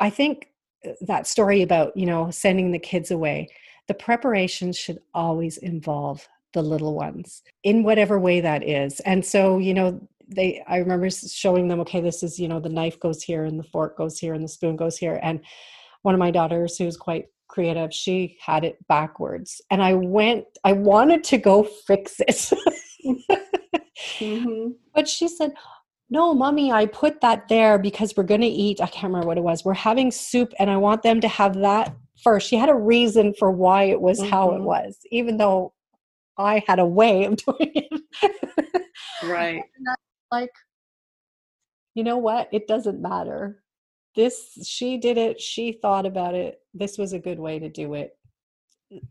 i 0.00 0.10
think 0.10 0.48
uh, 0.86 0.92
that 1.02 1.26
story 1.26 1.62
about 1.62 1.96
you 1.96 2.06
know 2.06 2.30
sending 2.30 2.70
the 2.70 2.78
kids 2.78 3.10
away 3.10 3.48
the 3.88 3.94
preparations 3.94 4.76
should 4.76 4.98
always 5.12 5.58
involve 5.58 6.26
the 6.52 6.62
little 6.62 6.94
ones 6.94 7.42
in 7.64 7.82
whatever 7.82 8.18
way 8.18 8.40
that 8.40 8.62
is. 8.62 9.00
And 9.00 9.24
so 9.24 9.58
you 9.58 9.74
know 9.74 10.00
they 10.34 10.62
i 10.68 10.76
remember 10.76 11.08
showing 11.10 11.68
them 11.68 11.80
okay 11.80 12.00
this 12.00 12.22
is 12.22 12.38
you 12.38 12.48
know 12.48 12.60
the 12.60 12.68
knife 12.68 12.98
goes 13.00 13.22
here 13.22 13.44
and 13.44 13.58
the 13.58 13.64
fork 13.64 13.96
goes 13.96 14.18
here 14.18 14.34
and 14.34 14.44
the 14.44 14.48
spoon 14.48 14.76
goes 14.76 14.96
here 14.96 15.18
and 15.22 15.40
one 16.02 16.14
of 16.14 16.18
my 16.18 16.30
daughters 16.30 16.76
who's 16.76 16.96
quite 16.96 17.26
creative 17.48 17.92
she 17.92 18.36
had 18.40 18.64
it 18.64 18.76
backwards 18.88 19.60
and 19.70 19.82
i 19.82 19.92
went 19.92 20.44
i 20.64 20.72
wanted 20.72 21.22
to 21.22 21.36
go 21.36 21.62
fix 21.62 22.18
it 22.20 22.50
mm-hmm. 24.18 24.68
but 24.94 25.06
she 25.06 25.28
said 25.28 25.52
no 26.08 26.32
mommy 26.32 26.72
i 26.72 26.86
put 26.86 27.20
that 27.20 27.46
there 27.48 27.78
because 27.78 28.14
we're 28.16 28.22
going 28.22 28.40
to 28.40 28.46
eat 28.46 28.80
i 28.80 28.86
can't 28.86 29.04
remember 29.04 29.26
what 29.26 29.36
it 29.36 29.44
was 29.44 29.64
we're 29.64 29.74
having 29.74 30.10
soup 30.10 30.52
and 30.58 30.70
i 30.70 30.76
want 30.76 31.02
them 31.02 31.20
to 31.20 31.28
have 31.28 31.54
that 31.54 31.94
first 32.22 32.48
she 32.48 32.56
had 32.56 32.70
a 32.70 32.74
reason 32.74 33.34
for 33.38 33.50
why 33.50 33.84
it 33.84 34.00
was 34.00 34.18
mm-hmm. 34.18 34.30
how 34.30 34.50
it 34.52 34.54
mm-hmm. 34.54 34.64
was 34.64 34.98
even 35.10 35.36
though 35.36 35.74
i 36.38 36.62
had 36.66 36.78
a 36.78 36.86
way 36.86 37.24
of 37.24 37.36
doing 37.44 37.72
it 37.74 38.02
right 39.24 39.62
like 40.32 40.50
you 41.94 42.04
know 42.04 42.16
what? 42.16 42.48
It 42.52 42.66
doesn't 42.66 43.02
matter. 43.02 43.62
This 44.16 44.58
she 44.64 44.98
did 44.98 45.16
it 45.16 45.40
she 45.40 45.72
thought 45.80 46.04
about 46.04 46.34
it 46.34 46.60
this 46.74 46.98
was 46.98 47.12
a 47.12 47.18
good 47.18 47.38
way 47.38 47.58
to 47.58 47.68
do 47.68 47.94
it 47.94 48.16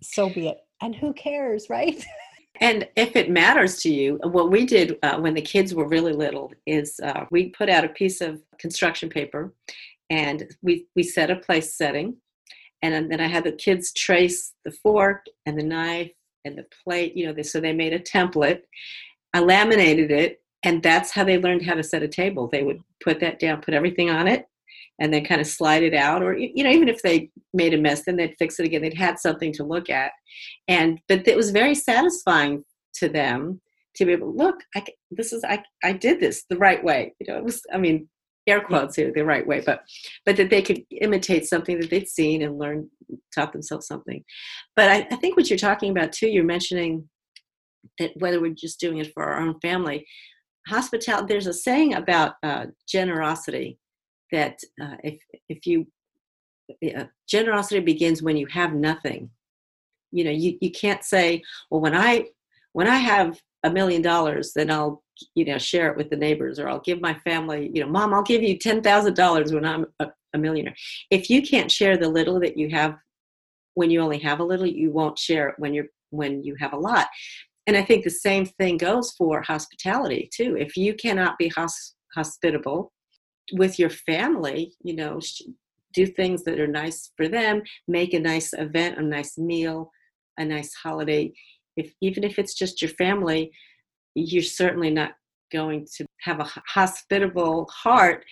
so 0.02 0.30
be 0.30 0.48
it. 0.48 0.58
And 0.82 0.96
who 0.96 1.14
cares 1.14 1.70
right? 1.70 2.04
And 2.60 2.88
if 2.96 3.16
it 3.16 3.32
matters 3.32 3.78
to 3.78 3.90
you 3.90 4.20
what 4.24 4.52
we 4.52 4.66
did 4.66 4.98
uh, 5.02 5.18
when 5.18 5.34
the 5.34 5.42
kids 5.42 5.74
were 5.74 5.88
really 5.88 6.12
little 6.12 6.52
is 6.68 7.00
uh, 7.02 7.26
we 7.32 7.50
put 7.50 7.70
out 7.70 7.86
a 7.86 7.90
piece 7.90 8.20
of 8.22 8.40
construction 8.60 9.10
paper 9.10 9.54
and 10.10 10.44
we 10.62 10.86
we 10.96 11.02
set 11.02 11.32
a 11.32 11.38
place 11.38 11.76
setting 11.76 12.18
and 12.84 13.10
then 13.10 13.22
i 13.22 13.28
had 13.28 13.46
the 13.46 13.54
kids 13.54 13.94
trace 13.94 14.54
the 14.66 14.72
fork 14.72 15.26
and 15.46 15.58
the 15.58 15.64
knife 15.64 16.12
and 16.46 16.58
the 16.58 16.66
plate 16.84 17.16
you 17.16 17.26
know 17.26 17.42
so 17.42 17.60
they 17.60 17.74
made 17.74 17.94
a 17.94 18.00
template. 18.00 18.62
I 19.34 19.40
laminated 19.40 20.12
it 20.12 20.41
and 20.64 20.84
that's 20.84 21.12
how 21.12 21.24
they 21.24 21.38
learned 21.38 21.66
how 21.66 21.74
to 21.74 21.84
set 21.84 22.04
a 22.04 22.08
table. 22.08 22.48
They 22.48 22.64
would 22.64 22.82
put 23.04 23.20
that 23.20 23.40
down 23.40 23.62
put 23.62 23.74
everything 23.74 24.10
on 24.10 24.28
it 24.28 24.46
and 25.00 25.14
then 25.14 25.26
kind 25.26 25.42
of 25.42 25.48
slide 25.48 25.84
it 25.84 25.94
out 25.94 26.22
or 26.22 26.38
you 26.38 26.64
know 26.64 26.70
even 26.70 26.88
if 26.88 27.02
they 27.02 27.32
made 27.54 27.74
a 27.74 27.78
mess 27.78 28.04
then 28.06 28.16
they'd 28.16 28.36
fix 28.38 28.60
it 28.60 28.66
again. 28.66 28.82
They'd 28.82 28.94
had 28.94 29.20
something 29.20 29.52
to 29.54 29.64
look 29.64 29.90
at. 29.90 30.12
And 30.68 31.00
but 31.08 31.28
it 31.28 31.38
was 31.38 31.52
very 31.52 31.76
satisfying 31.76 32.64
to 32.96 33.10
them 33.10 33.62
to 33.96 34.06
be 34.06 34.12
able 34.12 34.32
to 34.32 34.38
look 34.38 34.58
I, 34.76 34.86
this 35.10 35.34
is 35.34 35.44
I, 35.44 35.64
I 35.84 35.94
did 35.94 36.20
this 36.20 36.46
the 36.50 36.58
right 36.58 36.84
way. 36.84 37.14
You 37.20 37.28
know 37.28 37.38
it 37.38 37.44
was 37.44 37.62
i 37.74 37.78
mean 37.78 38.08
air 38.48 38.62
quotes 38.62 38.96
here 38.96 39.12
the 39.14 39.24
right 39.24 39.46
way 39.46 39.62
but 39.64 39.82
but 40.26 40.36
that 40.36 40.50
they 40.50 40.64
could 40.64 40.82
imitate 41.00 41.46
something 41.46 41.80
that 41.80 41.92
they'd 41.92 42.08
seen 42.08 42.42
and 42.42 42.58
learn 42.58 42.90
taught 43.36 43.52
themselves 43.52 43.88
something. 43.88 44.24
But 44.76 44.90
I, 44.90 45.08
I 45.12 45.16
think 45.18 45.36
what 45.36 45.50
you're 45.50 45.60
talking 45.60 45.92
about 45.92 46.12
too 46.12 46.28
you're 46.28 46.44
mentioning 46.44 47.10
that 47.98 48.12
whether 48.18 48.40
we're 48.40 48.54
just 48.54 48.80
doing 48.80 49.00
it 49.00 49.12
for 49.14 49.24
our 49.24 49.40
own 49.42 49.60
family 49.60 50.06
hospitality 50.68 51.28
there's 51.28 51.48
a 51.48 51.54
saying 51.54 51.94
about 51.96 52.36
uh, 52.44 52.66
generosity 52.88 53.78
that 54.32 54.60
uh, 54.82 54.96
if 55.04 55.22
if 55.50 55.66
you 55.66 55.88
uh, 56.96 57.06
generosity 57.28 57.82
begins 57.82 58.22
when 58.22 58.38
you 58.38 58.48
have 58.48 58.74
nothing. 58.74 59.30
You 60.12 60.26
know 60.26 60.32
you, 60.32 60.58
you 60.60 60.72
can't 60.72 61.04
say 61.04 61.42
well 61.70 61.80
when 61.80 61.96
i 61.96 62.26
when 62.74 62.86
i 62.86 62.98
have 62.98 63.40
a 63.64 63.70
million 63.70 64.02
dollars 64.02 64.52
then 64.54 64.70
i'll 64.70 65.02
you 65.36 65.46
know 65.46 65.58
share 65.58 65.90
it 65.90 65.96
with 65.96 66.10
the 66.10 66.18
neighbors 66.18 66.60
or 66.60 66.68
i'll 66.68 66.82
give 66.82 67.00
my 67.00 67.14
family 67.20 67.72
you 67.74 67.82
know 67.82 67.90
mom 67.90 68.14
i'll 68.14 68.22
give 68.22 68.44
you 68.44 68.58
$10000 68.58 69.54
when 69.54 69.64
i'm 69.64 69.86
a, 70.02 70.08
a 70.34 70.38
millionaire. 70.38 70.76
If 71.10 71.30
you 71.30 71.42
can't 71.42 71.72
share 71.72 71.98
the 71.98 72.10
little 72.10 72.40
that 72.42 72.58
you 72.58 72.70
have 72.70 72.98
when 73.74 73.90
you 73.90 74.02
only 74.02 74.20
have 74.20 74.40
a 74.40 74.44
little 74.44 74.66
you 74.66 74.92
won't 74.92 75.18
share 75.18 75.50
it 75.50 75.56
when 75.58 75.74
you're 75.74 75.88
when 76.10 76.44
you 76.44 76.56
have 76.60 76.74
a 76.74 76.78
lot 76.78 77.08
and 77.68 77.78
i 77.78 77.84
think 77.84 78.04
the 78.04 78.10
same 78.10 78.46
thing 78.46 78.78
goes 78.78 79.12
for 79.18 79.42
hospitality 79.42 80.30
too 80.34 80.56
if 80.58 80.76
you 80.76 80.94
cannot 80.94 81.38
be 81.38 81.48
hos- 81.50 81.96
hospitable 82.16 82.92
with 83.54 83.80
your 83.80 83.90
family, 83.90 84.74
you 84.84 84.96
know, 84.96 85.20
do 85.94 86.06
things 86.06 86.44
that 86.44 86.60
are 86.60 86.68
nice 86.68 87.12
for 87.18 87.28
them, 87.28 87.62
make 87.88 88.14
a 88.14 88.20
nice 88.20 88.54
event, 88.54 88.98
a 88.98 89.02
nice 89.02 89.38
meal, 89.38 89.92
a 90.38 90.46
nice 90.46 90.74
holiday. 90.74 91.32
If 91.76 91.94
even 92.02 92.24
if 92.24 92.40
it's 92.40 92.54
just 92.54 92.82
your 92.82 92.92
family, 92.92 93.52
you're 94.16 94.44
certainly 94.44 94.90
not 94.90 95.12
going 95.52 95.86
to 95.98 96.06
have 96.22 96.40
a 96.40 96.50
hospitable 96.68 97.70
heart 97.72 98.24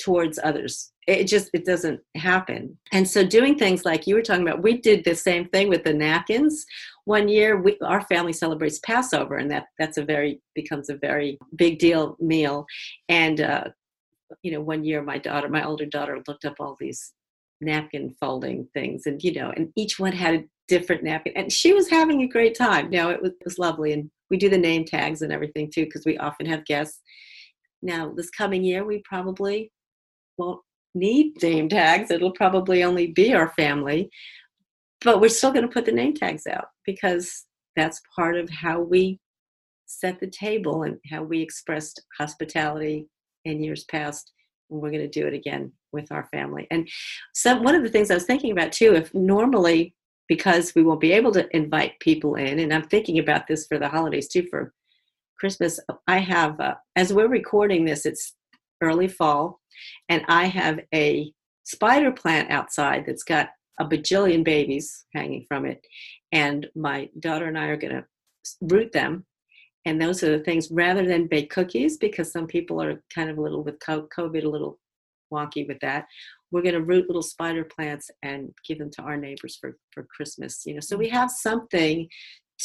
towards 0.00 0.40
others 0.42 0.92
it 1.06 1.24
just 1.24 1.50
it 1.52 1.64
doesn't 1.64 2.00
happen 2.16 2.76
and 2.92 3.08
so 3.08 3.24
doing 3.24 3.58
things 3.58 3.84
like 3.84 4.06
you 4.06 4.14
were 4.14 4.22
talking 4.22 4.46
about 4.46 4.62
we 4.62 4.80
did 4.80 5.04
the 5.04 5.14
same 5.14 5.48
thing 5.48 5.68
with 5.68 5.84
the 5.84 5.92
napkins 5.92 6.64
one 7.04 7.28
year 7.28 7.60
we, 7.60 7.76
our 7.84 8.00
family 8.02 8.32
celebrates 8.32 8.80
passover 8.80 9.36
and 9.36 9.50
that 9.50 9.66
that's 9.78 9.98
a 9.98 10.04
very 10.04 10.40
becomes 10.54 10.88
a 10.88 10.96
very 10.96 11.38
big 11.56 11.78
deal 11.78 12.16
meal 12.20 12.64
and 13.08 13.40
uh, 13.40 13.64
you 14.42 14.52
know, 14.52 14.60
one 14.60 14.84
year 14.84 15.02
my 15.02 15.18
daughter, 15.18 15.48
my 15.48 15.64
older 15.64 15.86
daughter, 15.86 16.20
looked 16.26 16.44
up 16.44 16.56
all 16.60 16.76
these 16.78 17.12
napkin 17.60 18.14
folding 18.20 18.68
things, 18.74 19.06
and 19.06 19.22
you 19.22 19.32
know, 19.32 19.52
and 19.56 19.70
each 19.76 19.98
one 19.98 20.12
had 20.12 20.34
a 20.34 20.44
different 20.68 21.02
napkin, 21.02 21.32
and 21.36 21.52
she 21.52 21.72
was 21.72 21.88
having 21.88 22.22
a 22.22 22.28
great 22.28 22.56
time. 22.56 22.90
Now 22.90 23.10
it 23.10 23.22
was, 23.22 23.32
it 23.32 23.44
was 23.44 23.58
lovely, 23.58 23.92
and 23.92 24.10
we 24.30 24.36
do 24.36 24.48
the 24.48 24.58
name 24.58 24.84
tags 24.84 25.22
and 25.22 25.32
everything 25.32 25.70
too, 25.72 25.84
because 25.84 26.04
we 26.04 26.18
often 26.18 26.46
have 26.46 26.64
guests. 26.64 27.00
Now 27.82 28.12
this 28.14 28.30
coming 28.30 28.64
year, 28.64 28.84
we 28.84 29.02
probably 29.04 29.70
won't 30.38 30.60
need 30.94 31.42
name 31.42 31.68
tags. 31.68 32.10
It'll 32.10 32.32
probably 32.32 32.84
only 32.84 33.08
be 33.08 33.34
our 33.34 33.50
family, 33.50 34.10
but 35.02 35.20
we're 35.20 35.28
still 35.28 35.52
going 35.52 35.66
to 35.66 35.72
put 35.72 35.84
the 35.84 35.92
name 35.92 36.14
tags 36.14 36.46
out 36.46 36.68
because 36.86 37.44
that's 37.76 38.00
part 38.14 38.36
of 38.36 38.48
how 38.50 38.80
we 38.80 39.18
set 39.86 40.20
the 40.20 40.26
table 40.26 40.84
and 40.84 40.98
how 41.10 41.22
we 41.22 41.40
expressed 41.40 42.02
hospitality 42.18 43.06
in 43.44 43.62
years 43.62 43.84
past 43.84 44.32
and 44.70 44.80
we're 44.80 44.90
going 44.90 45.00
to 45.00 45.20
do 45.20 45.26
it 45.26 45.34
again 45.34 45.70
with 45.92 46.10
our 46.10 46.26
family 46.32 46.66
and 46.70 46.88
so 47.34 47.60
one 47.60 47.74
of 47.74 47.82
the 47.82 47.88
things 47.88 48.10
i 48.10 48.14
was 48.14 48.24
thinking 48.24 48.50
about 48.50 48.72
too 48.72 48.94
if 48.94 49.12
normally 49.14 49.94
because 50.26 50.74
we 50.74 50.82
won't 50.82 51.00
be 51.00 51.12
able 51.12 51.30
to 51.30 51.46
invite 51.54 51.98
people 52.00 52.34
in 52.36 52.58
and 52.58 52.72
i'm 52.72 52.82
thinking 52.82 53.18
about 53.18 53.46
this 53.46 53.66
for 53.66 53.78
the 53.78 53.88
holidays 53.88 54.26
too 54.26 54.46
for 54.50 54.72
christmas 55.38 55.78
i 56.06 56.18
have 56.18 56.58
uh, 56.60 56.74
as 56.96 57.12
we're 57.12 57.28
recording 57.28 57.84
this 57.84 58.06
it's 58.06 58.34
early 58.82 59.08
fall 59.08 59.60
and 60.08 60.22
i 60.28 60.44
have 60.44 60.80
a 60.94 61.32
spider 61.64 62.12
plant 62.12 62.50
outside 62.50 63.04
that's 63.06 63.24
got 63.24 63.48
a 63.80 63.84
bajillion 63.84 64.44
babies 64.44 65.06
hanging 65.14 65.44
from 65.48 65.64
it 65.64 65.84
and 66.32 66.66
my 66.76 67.08
daughter 67.20 67.46
and 67.46 67.58
i 67.58 67.66
are 67.66 67.76
going 67.76 67.94
to 67.94 68.04
root 68.60 68.92
them. 68.92 69.24
And 69.86 70.00
those 70.00 70.22
are 70.22 70.38
the 70.38 70.44
things 70.44 70.70
rather 70.70 71.06
than 71.06 71.26
bake 71.26 71.50
cookies 71.50 71.98
because 71.98 72.32
some 72.32 72.46
people 72.46 72.82
are 72.82 73.02
kind 73.14 73.28
of 73.28 73.36
a 73.36 73.40
little 73.40 73.62
with 73.62 73.78
covid 73.80 74.44
a 74.44 74.48
little 74.48 74.78
wonky 75.32 75.66
with 75.66 75.80
that 75.80 76.06
we're 76.50 76.62
going 76.62 76.74
to 76.74 76.82
root 76.82 77.06
little 77.08 77.22
spider 77.22 77.64
plants 77.64 78.10
and 78.22 78.50
give 78.66 78.78
them 78.78 78.90
to 78.90 79.02
our 79.02 79.16
neighbors 79.16 79.58
for 79.60 79.76
for 79.90 80.06
christmas 80.14 80.62
you 80.64 80.74
know? 80.74 80.80
So 80.80 80.96
we 80.96 81.08
have 81.10 81.30
something 81.30 82.08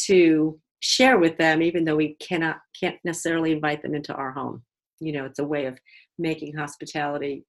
to 0.06 0.60
share 0.80 1.18
with 1.18 1.38
them 1.38 1.62
even 1.62 1.84
though 1.84 1.96
we 1.98 2.16
cannot 2.22 2.58
can't 2.80 2.98
necessarily 3.04 3.52
invite 3.52 3.82
them 3.82 3.96
into 3.96 4.14
our 4.14 4.32
home 4.32 4.64
you 5.00 5.12
know 5.12 5.26
it's 5.26 5.40
a 5.40 5.44
way 5.44 5.66
of 5.66 5.78
making 6.18 6.56
hospitality 6.56 7.46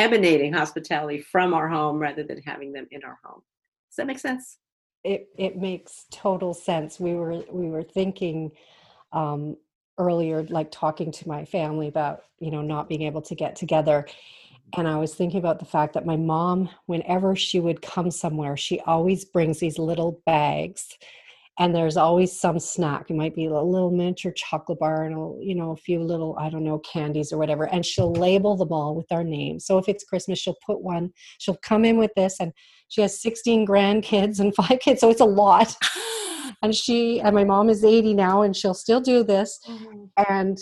emanating 0.00 0.52
hospitality 0.52 1.20
from 1.20 1.52
our 1.52 1.68
home 1.68 1.98
rather 1.98 2.22
than 2.22 2.40
having 2.42 2.72
them 2.72 2.86
in 2.90 3.04
our 3.04 3.18
home. 3.22 3.42
Does 3.90 3.96
that 3.96 4.06
make 4.06 4.18
sense? 4.18 4.56
It 5.04 5.28
it 5.36 5.56
makes 5.56 6.06
total 6.10 6.54
sense. 6.54 6.98
We 6.98 7.14
were 7.14 7.42
we 7.50 7.68
were 7.68 7.82
thinking 7.82 8.52
um, 9.12 9.56
earlier, 9.98 10.44
like 10.44 10.70
talking 10.70 11.10
to 11.12 11.28
my 11.28 11.44
family 11.44 11.88
about 11.88 12.22
you 12.38 12.50
know 12.50 12.62
not 12.62 12.88
being 12.88 13.02
able 13.02 13.22
to 13.22 13.34
get 13.34 13.56
together, 13.56 14.06
and 14.76 14.86
I 14.86 14.96
was 14.96 15.14
thinking 15.14 15.38
about 15.38 15.58
the 15.58 15.64
fact 15.64 15.94
that 15.94 16.06
my 16.06 16.16
mom, 16.16 16.70
whenever 16.86 17.34
she 17.36 17.60
would 17.60 17.82
come 17.82 18.10
somewhere, 18.10 18.56
she 18.56 18.80
always 18.80 19.24
brings 19.24 19.58
these 19.58 19.78
little 19.78 20.22
bags 20.26 20.96
and 21.58 21.74
there's 21.74 21.96
always 21.96 22.38
some 22.38 22.58
snack. 22.58 23.10
It 23.10 23.16
might 23.16 23.34
be 23.34 23.46
a 23.46 23.52
little 23.52 23.90
miniature 23.90 24.32
chocolate 24.32 24.78
bar 24.78 25.04
and 25.04 25.14
a, 25.14 25.44
you 25.44 25.54
know 25.54 25.72
a 25.72 25.76
few 25.76 26.00
little 26.00 26.36
I 26.38 26.48
don't 26.48 26.64
know 26.64 26.78
candies 26.78 27.32
or 27.32 27.38
whatever, 27.38 27.64
and 27.64 27.84
she'll 27.84 28.12
label 28.12 28.56
them 28.56 28.72
all 28.72 28.94
with 28.94 29.10
our 29.10 29.24
name. 29.24 29.60
So 29.60 29.78
if 29.78 29.88
it's 29.88 30.04
Christmas, 30.04 30.38
she'll 30.38 30.56
put 30.64 30.80
one. 30.80 31.12
She'll 31.38 31.56
come 31.56 31.84
in 31.84 31.98
with 31.98 32.12
this, 32.16 32.36
and 32.40 32.52
she 32.88 33.02
has 33.02 33.20
16 33.20 33.66
grandkids 33.66 34.40
and 34.40 34.54
five 34.66 34.80
kids, 34.80 35.00
so 35.00 35.10
it's 35.10 35.20
a 35.20 35.26
lot. 35.26 35.74
and 36.62 36.74
she 36.74 37.20
and 37.20 37.34
my 37.34 37.44
mom 37.44 37.68
is 37.68 37.84
80 37.84 38.14
now, 38.14 38.42
and 38.42 38.56
she'll 38.56 38.74
still 38.74 39.00
do 39.00 39.22
this, 39.22 39.58
mm-hmm. 39.68 40.04
and 40.28 40.58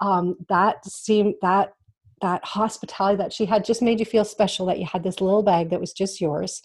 um, 0.00 0.36
that 0.48 0.84
seemed 0.86 1.34
that 1.42 1.74
that 2.22 2.44
hospitality 2.44 3.16
that 3.16 3.32
she 3.32 3.46
had 3.46 3.64
just 3.64 3.82
made 3.82 3.98
you 3.98 4.06
feel 4.06 4.24
special 4.24 4.66
that 4.66 4.78
you 4.78 4.86
had 4.86 5.02
this 5.02 5.20
little 5.20 5.42
bag 5.42 5.70
that 5.70 5.80
was 5.80 5.92
just 5.92 6.20
yours 6.20 6.62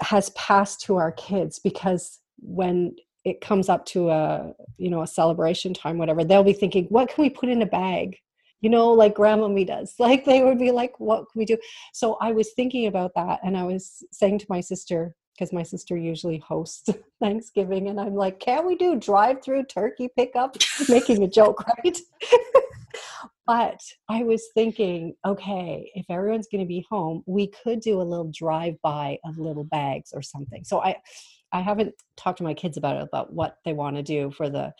has 0.00 0.30
passed 0.30 0.80
to 0.80 0.96
our 0.96 1.12
kids 1.12 1.60
because 1.62 2.18
when 2.44 2.94
it 3.24 3.40
comes 3.40 3.68
up 3.68 3.84
to 3.86 4.10
a 4.10 4.52
you 4.76 4.90
know 4.90 5.02
a 5.02 5.06
celebration 5.06 5.72
time 5.72 5.98
whatever 5.98 6.24
they'll 6.24 6.44
be 6.44 6.52
thinking 6.52 6.84
what 6.86 7.08
can 7.08 7.22
we 7.22 7.30
put 7.30 7.48
in 7.48 7.62
a 7.62 7.66
bag? 7.66 8.16
You 8.60 8.70
know 8.70 8.92
like 8.92 9.14
grandmommy 9.14 9.66
does. 9.66 9.94
Like 9.98 10.24
they 10.24 10.42
would 10.42 10.58
be 10.58 10.70
like 10.70 11.00
what 11.00 11.30
can 11.30 11.38
we 11.38 11.44
do? 11.44 11.56
So 11.92 12.16
i 12.20 12.32
was 12.32 12.52
thinking 12.52 12.86
about 12.86 13.12
that 13.14 13.40
and 13.42 13.56
i 13.56 13.64
was 13.64 14.04
saying 14.12 14.38
to 14.40 14.46
my 14.48 14.60
sister 14.60 15.14
because 15.34 15.52
my 15.52 15.64
sister 15.64 15.96
usually 15.96 16.38
hosts 16.38 16.88
thanksgiving 17.20 17.88
and 17.88 17.98
i'm 17.98 18.14
like 18.14 18.38
can't 18.38 18.66
we 18.66 18.76
do 18.76 18.94
drive 18.96 19.42
through 19.42 19.64
turkey 19.64 20.08
pickup? 20.16 20.56
Making 20.88 21.24
a 21.24 21.28
joke 21.28 21.64
right? 21.66 21.98
But 23.46 23.80
i 24.08 24.22
was 24.22 24.48
thinking 24.54 25.14
okay 25.26 25.90
if 25.94 26.06
everyone's 26.10 26.48
going 26.50 26.64
to 26.64 26.68
be 26.68 26.86
home 26.90 27.22
we 27.26 27.46
could 27.48 27.80
do 27.80 28.00
a 28.00 28.10
little 28.10 28.30
drive 28.32 28.76
by 28.82 29.18
of 29.24 29.38
little 29.38 29.64
bags 29.64 30.12
or 30.12 30.22
something. 30.22 30.64
So 30.64 30.82
i 30.82 30.96
I 31.54 31.60
haven't 31.60 31.94
talked 32.16 32.38
to 32.38 32.44
my 32.44 32.52
kids 32.52 32.76
about 32.76 32.96
it 32.96 33.02
about 33.02 33.32
what 33.32 33.58
they 33.64 33.72
want 33.72 33.96
to 33.96 34.02
do 34.02 34.30
for 34.30 34.50
the 34.50 34.72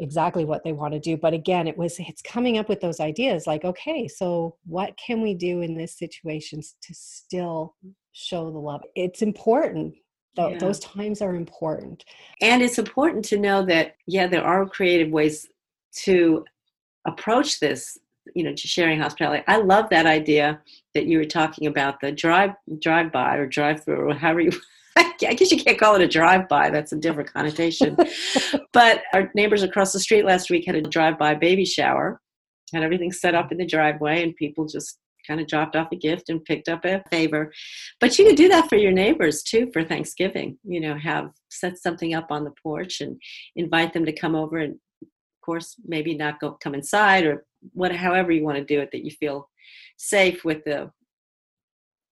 exactly 0.00 0.44
what 0.44 0.64
they 0.64 0.72
want 0.72 0.92
to 0.92 0.98
do 0.98 1.16
but 1.16 1.32
again 1.32 1.68
it 1.68 1.78
was 1.78 1.94
it's 2.00 2.20
coming 2.20 2.58
up 2.58 2.68
with 2.68 2.80
those 2.80 2.98
ideas 2.98 3.46
like 3.46 3.64
okay 3.64 4.08
so 4.08 4.56
what 4.66 4.92
can 4.96 5.20
we 5.20 5.34
do 5.34 5.60
in 5.60 5.76
this 5.76 5.96
situation 5.96 6.60
to 6.82 6.92
still 6.92 7.76
show 8.14 8.50
the 8.50 8.58
love? 8.58 8.82
It's 8.94 9.20
important 9.20 9.94
yeah. 10.36 10.58
those 10.58 10.80
times 10.80 11.22
are 11.22 11.36
important. 11.36 12.04
And 12.40 12.60
it's 12.60 12.78
important 12.78 13.24
to 13.26 13.38
know 13.38 13.64
that 13.66 13.96
yeah 14.06 14.26
there 14.26 14.44
are 14.44 14.66
creative 14.66 15.12
ways 15.12 15.48
to 16.04 16.44
approach 17.06 17.60
this 17.60 17.98
you 18.34 18.42
know 18.42 18.52
to 18.52 18.68
sharing 18.68 19.00
hospitality. 19.00 19.44
I 19.46 19.58
love 19.58 19.90
that 19.90 20.06
idea 20.06 20.60
that 20.94 21.06
you 21.06 21.18
were 21.18 21.24
talking 21.24 21.66
about 21.66 22.00
the 22.00 22.10
drive 22.10 22.50
drive 22.80 23.12
by 23.12 23.36
or 23.36 23.46
drive 23.46 23.84
through 23.84 24.10
or 24.10 24.14
however 24.14 24.40
you 24.40 24.52
I 24.96 25.34
guess 25.34 25.50
you 25.50 25.62
can't 25.62 25.78
call 25.78 25.94
it 25.96 26.02
a 26.02 26.08
drive 26.08 26.48
by. 26.48 26.70
That's 26.70 26.92
a 26.92 26.96
different 26.96 27.32
connotation. 27.32 27.96
but 28.72 29.02
our 29.12 29.30
neighbors 29.34 29.62
across 29.62 29.92
the 29.92 30.00
street 30.00 30.24
last 30.24 30.50
week 30.50 30.66
had 30.66 30.76
a 30.76 30.82
drive 30.82 31.18
by 31.18 31.34
baby 31.34 31.64
shower, 31.64 32.20
had 32.72 32.82
everything 32.82 33.12
set 33.12 33.34
up 33.34 33.50
in 33.52 33.58
the 33.58 33.66
driveway, 33.66 34.22
and 34.22 34.36
people 34.36 34.66
just 34.66 34.98
kind 35.26 35.40
of 35.40 35.46
dropped 35.46 35.74
off 35.74 35.88
a 35.92 35.96
gift 35.96 36.28
and 36.28 36.44
picked 36.44 36.68
up 36.68 36.84
a 36.84 37.02
favor. 37.10 37.52
But 38.00 38.18
you 38.18 38.26
could 38.26 38.36
do 38.36 38.48
that 38.48 38.68
for 38.68 38.76
your 38.76 38.92
neighbors 38.92 39.42
too 39.42 39.70
for 39.72 39.82
Thanksgiving. 39.82 40.58
You 40.64 40.80
know, 40.80 40.98
have 40.98 41.30
set 41.50 41.78
something 41.78 42.14
up 42.14 42.26
on 42.30 42.44
the 42.44 42.52
porch 42.62 43.00
and 43.00 43.20
invite 43.56 43.92
them 43.92 44.04
to 44.04 44.12
come 44.12 44.34
over 44.34 44.58
and 44.58 44.74
of 45.02 45.08
course 45.44 45.76
maybe 45.84 46.14
not 46.14 46.40
go 46.40 46.56
come 46.62 46.74
inside 46.74 47.24
or 47.24 47.44
what 47.72 47.94
however 47.94 48.32
you 48.32 48.44
want 48.44 48.56
to 48.58 48.64
do 48.64 48.80
it 48.80 48.90
that 48.92 49.04
you 49.04 49.10
feel 49.10 49.48
safe 49.96 50.44
with 50.44 50.64
the 50.64 50.90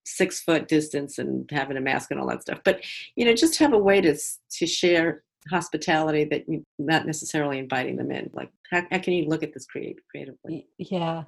six 0.05 0.41
foot 0.41 0.69
distance 0.69 1.19
and 1.19 1.49
having 1.51 1.77
a 1.77 1.81
mask 1.81 2.11
and 2.11 2.21
all 2.21 2.29
that 2.29 2.43
stuff. 2.43 2.61
But 2.65 2.85
you 3.17 3.25
know 3.25 3.35
just 3.35 3.59
have 3.59 3.73
a 3.73 3.79
way 3.79 4.01
to 4.01 4.17
to 4.59 4.67
share 4.67 5.23
hospitality 5.51 6.25
that 6.25 6.49
you 6.49 6.65
not 6.79 7.07
necessarily 7.07 7.59
inviting 7.59 7.97
them 7.97 8.11
in. 8.11 8.31
Like 8.33 8.51
how, 8.71 8.83
how 8.91 8.99
can 8.99 9.13
you 9.15 9.29
look 9.29 9.43
at 9.43 9.53
this 9.53 9.67
create, 9.67 9.99
creatively? 10.11 10.67
Yeah. 10.79 11.25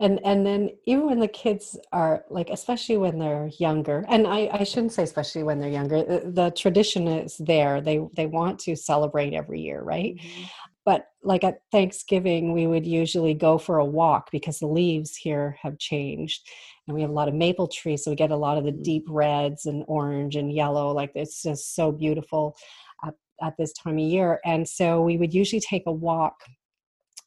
And 0.00 0.20
and 0.24 0.44
then 0.44 0.70
even 0.86 1.06
when 1.06 1.20
the 1.20 1.28
kids 1.28 1.78
are 1.92 2.24
like 2.28 2.50
especially 2.50 2.96
when 2.96 3.16
they're 3.20 3.48
younger 3.60 4.04
and 4.08 4.26
i 4.26 4.48
i 4.52 4.64
shouldn't 4.64 4.92
say 4.92 5.04
especially 5.04 5.44
when 5.44 5.60
they're 5.60 5.70
younger 5.70 6.02
the, 6.02 6.32
the 6.32 6.50
tradition 6.50 7.06
is 7.06 7.36
there. 7.38 7.80
They 7.80 8.00
they 8.16 8.26
want 8.26 8.58
to 8.60 8.74
celebrate 8.74 9.34
every 9.34 9.60
year 9.60 9.82
right? 9.82 10.16
Mm-hmm. 10.16 10.44
But 10.84 11.06
like 11.22 11.44
at 11.44 11.60
Thanksgiving, 11.72 12.52
we 12.52 12.66
would 12.66 12.86
usually 12.86 13.34
go 13.34 13.56
for 13.56 13.78
a 13.78 13.84
walk 13.84 14.30
because 14.30 14.58
the 14.58 14.66
leaves 14.66 15.16
here 15.16 15.56
have 15.62 15.78
changed. 15.78 16.46
And 16.86 16.94
we 16.94 17.00
have 17.00 17.10
a 17.10 17.14
lot 17.14 17.28
of 17.28 17.34
maple 17.34 17.68
trees, 17.68 18.04
so 18.04 18.10
we 18.10 18.16
get 18.16 18.30
a 18.30 18.36
lot 18.36 18.58
of 18.58 18.64
the 18.64 18.72
mm. 18.72 18.82
deep 18.82 19.04
reds 19.08 19.66
and 19.66 19.84
orange 19.88 20.36
and 20.36 20.52
yellow. 20.52 20.92
Like 20.92 21.12
it's 21.14 21.42
just 21.42 21.74
so 21.74 21.92
beautiful 21.92 22.56
at, 23.04 23.14
at 23.42 23.54
this 23.58 23.72
time 23.72 23.94
of 23.94 24.04
year. 24.04 24.40
And 24.44 24.68
so 24.68 25.02
we 25.02 25.16
would 25.16 25.32
usually 25.32 25.60
take 25.60 25.84
a 25.86 25.92
walk 25.92 26.34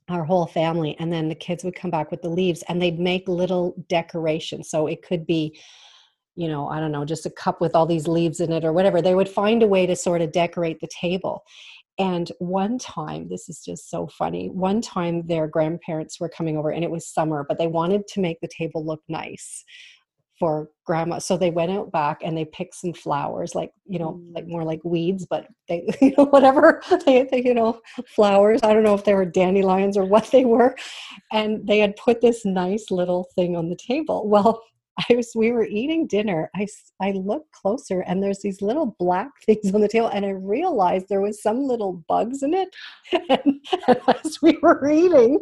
our 0.09 0.23
whole 0.23 0.47
family 0.47 0.95
and 0.99 1.11
then 1.11 1.27
the 1.27 1.35
kids 1.35 1.63
would 1.63 1.75
come 1.75 1.91
back 1.91 2.11
with 2.11 2.21
the 2.21 2.29
leaves 2.29 2.63
and 2.69 2.81
they'd 2.81 2.99
make 2.99 3.27
little 3.27 3.75
decorations 3.89 4.69
so 4.69 4.87
it 4.87 5.01
could 5.01 5.27
be 5.27 5.59
you 6.35 6.47
know 6.47 6.69
i 6.69 6.79
don't 6.79 6.91
know 6.91 7.03
just 7.03 7.25
a 7.25 7.29
cup 7.29 7.59
with 7.59 7.75
all 7.75 7.85
these 7.85 8.07
leaves 8.07 8.39
in 8.39 8.51
it 8.51 8.63
or 8.63 8.71
whatever 8.71 9.01
they 9.01 9.15
would 9.15 9.27
find 9.27 9.61
a 9.61 9.67
way 9.67 9.85
to 9.85 9.95
sort 9.95 10.21
of 10.21 10.31
decorate 10.31 10.79
the 10.79 10.87
table 11.01 11.43
and 11.99 12.31
one 12.39 12.77
time, 12.77 13.27
this 13.27 13.49
is 13.49 13.63
just 13.65 13.89
so 13.89 14.07
funny. 14.07 14.49
One 14.49 14.81
time, 14.81 15.25
their 15.25 15.47
grandparents 15.47 16.19
were 16.19 16.29
coming 16.29 16.57
over, 16.57 16.69
and 16.69 16.83
it 16.83 16.91
was 16.91 17.07
summer, 17.07 17.45
but 17.47 17.57
they 17.57 17.67
wanted 17.67 18.07
to 18.09 18.21
make 18.21 18.39
the 18.41 18.49
table 18.55 18.85
look 18.85 19.01
nice 19.09 19.63
for 20.39 20.69
grandma. 20.85 21.17
So 21.17 21.35
they 21.35 21.49
went 21.49 21.71
out 21.71 21.91
back 21.91 22.21
and 22.23 22.37
they 22.37 22.45
picked 22.45 22.75
some 22.75 22.93
flowers, 22.93 23.55
like 23.55 23.71
you 23.85 23.97
know, 23.97 24.21
like 24.33 24.45
mm. 24.45 24.49
more 24.49 24.63
like 24.63 24.81
weeds, 24.83 25.25
but 25.27 25.47
they, 25.67 25.87
you 26.01 26.13
know, 26.17 26.25
whatever 26.25 26.81
they, 27.05 27.23
they, 27.23 27.43
you 27.43 27.53
know, 27.53 27.81
flowers. 28.15 28.59
I 28.63 28.73
don't 28.73 28.83
know 28.83 28.93
if 28.93 29.03
they 29.03 29.15
were 29.15 29.25
dandelions 29.25 29.97
or 29.97 30.05
what 30.05 30.29
they 30.31 30.45
were, 30.45 30.75
and 31.31 31.65
they 31.65 31.79
had 31.79 31.95
put 31.95 32.21
this 32.21 32.45
nice 32.45 32.91
little 32.91 33.27
thing 33.35 33.55
on 33.55 33.69
the 33.69 33.75
table. 33.75 34.27
Well, 34.27 34.61
I 35.09 35.15
was 35.15 35.31
we 35.35 35.51
were 35.51 35.65
eating 35.65 36.07
dinner. 36.07 36.49
I 36.55 36.67
I 37.01 37.11
looked 37.11 37.51
closer 37.51 38.01
and 38.01 38.21
there's 38.21 38.41
these 38.41 38.61
little 38.61 38.95
black 38.99 39.29
things 39.45 39.73
on 39.73 39.81
the 39.81 39.87
table, 39.87 40.07
and 40.07 40.25
I 40.25 40.29
realized 40.29 41.07
there 41.09 41.21
was 41.21 41.41
some 41.41 41.63
little 41.63 42.03
bugs 42.07 42.43
in 42.43 42.53
it. 42.53 42.69
And, 43.11 43.65
and 43.87 43.99
as 44.23 44.41
we 44.41 44.57
were 44.61 44.89
eating, 44.89 45.39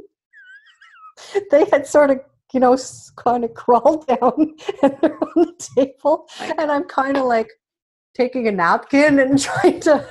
they 1.52 1.66
had 1.72 1.88
sort 1.88 2.12
of 2.12 2.20
you 2.54 2.60
know 2.60 2.78
kind 3.16 3.44
of 3.44 3.54
crawled 3.54 4.08
down 4.08 4.56
and 4.84 4.98
they're 5.02 5.24
on 5.24 5.32
the 5.36 5.70
table, 5.76 6.28
and 6.58 6.72
I'm 6.72 6.86
kind 6.86 7.18
of 7.18 7.26
like 7.26 7.50
taking 8.16 8.48
a 8.48 8.52
napkin 8.52 9.20
and 9.20 9.38
trying 9.40 9.80
to 9.82 10.08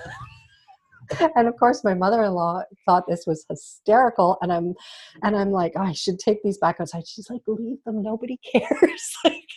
and 1.36 1.48
of 1.48 1.56
course 1.56 1.84
my 1.84 1.94
mother-in-law 1.94 2.62
thought 2.86 3.04
this 3.08 3.24
was 3.26 3.44
hysterical 3.48 4.36
and 4.42 4.52
i'm 4.52 4.74
and 5.22 5.36
i'm 5.36 5.50
like 5.50 5.72
oh, 5.76 5.82
i 5.82 5.92
should 5.92 6.18
take 6.18 6.42
these 6.42 6.58
back 6.58 6.76
outside. 6.80 7.06
She's 7.06 7.28
like 7.30 7.42
leave 7.46 7.78
them. 7.84 8.02
Nobody 8.02 8.38
cares. 8.52 9.12
Like 9.24 9.48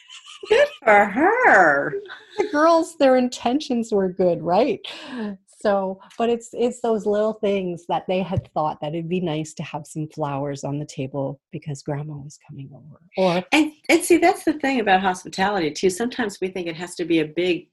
good 0.49 0.67
for 0.83 1.05
her. 1.05 1.93
the 2.37 2.47
girls 2.51 2.95
their 2.97 3.17
intentions 3.17 3.91
were 3.91 4.11
good 4.11 4.41
right? 4.41 4.79
So 5.59 5.99
but 6.17 6.29
it's 6.29 6.49
it's 6.53 6.81
those 6.81 7.05
little 7.05 7.33
things 7.33 7.85
that 7.89 8.03
they 8.07 8.21
had 8.21 8.47
thought 8.53 8.79
that 8.81 8.93
it'd 8.93 9.09
be 9.09 9.21
nice 9.21 9.53
to 9.55 9.63
have 9.63 9.87
some 9.87 10.07
flowers 10.09 10.63
on 10.63 10.77
the 10.77 10.85
table 10.85 11.39
because 11.51 11.81
grandma 11.81 12.13
was 12.17 12.37
coming 12.47 12.69
over. 12.73 13.01
Or 13.17 13.43
and, 13.51 13.71
and 13.89 14.03
see 14.03 14.17
that's 14.17 14.43
the 14.43 14.53
thing 14.53 14.79
about 14.79 15.01
hospitality 15.01 15.71
too. 15.71 15.89
Sometimes 15.89 16.37
we 16.39 16.49
think 16.49 16.67
it 16.67 16.75
has 16.75 16.93
to 16.95 17.05
be 17.05 17.19
a 17.19 17.25
big 17.25 17.67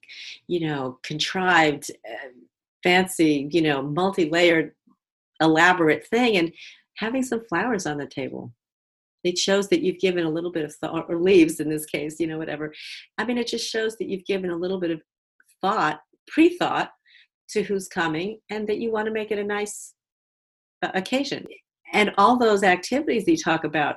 you 0.47 0.67
know 0.67 0.99
contrived 1.03 1.91
uh, 1.91 2.29
fancy, 2.85 3.49
you 3.51 3.63
know, 3.63 3.83
multi-layered, 3.83 4.73
elaborate 5.41 6.07
thing, 6.07 6.37
and 6.37 6.53
having 6.99 7.25
some 7.25 7.45
flowers 7.49 7.87
on 7.87 7.99
the 7.99 8.07
table. 8.07 8.53
It 9.25 9.39
shows 9.39 9.69
that 9.71 9.81
you've 9.81 9.99
given 9.99 10.25
a 10.25 10.31
little 10.31 10.53
bit 10.53 10.67
of 10.67 10.77
thought, 10.77 11.07
or 11.09 11.19
leaves 11.19 11.59
in 11.59 11.69
this 11.69 11.87
case, 11.87 12.21
you 12.21 12.29
know, 12.29 12.39
whatever. 12.39 12.73
I 13.19 13.25
mean, 13.25 13.39
it 13.39 13.49
just 13.49 13.69
shows 13.69 13.97
that 13.97 14.09
you've 14.09 14.27
given 14.27 14.51
a 14.51 14.57
little 14.57 14.79
bit 14.79 14.91
of 14.93 15.01
thought, 15.61 16.01
pre-thought, 16.29 16.91
to 17.49 17.63
who's 17.63 17.89
coming, 17.89 18.39
and 18.51 18.69
that 18.69 18.79
you 18.79 18.93
want 18.93 19.07
to 19.07 19.13
make 19.13 19.31
it 19.33 19.39
a 19.39 19.45
nice 19.45 19.95
uh, 20.83 20.91
occasion. 20.95 21.47
And 21.93 22.13
all 22.19 22.37
those 22.39 22.63
activities 22.63 23.27
you 23.27 23.37
talk 23.37 23.65
about 23.65 23.97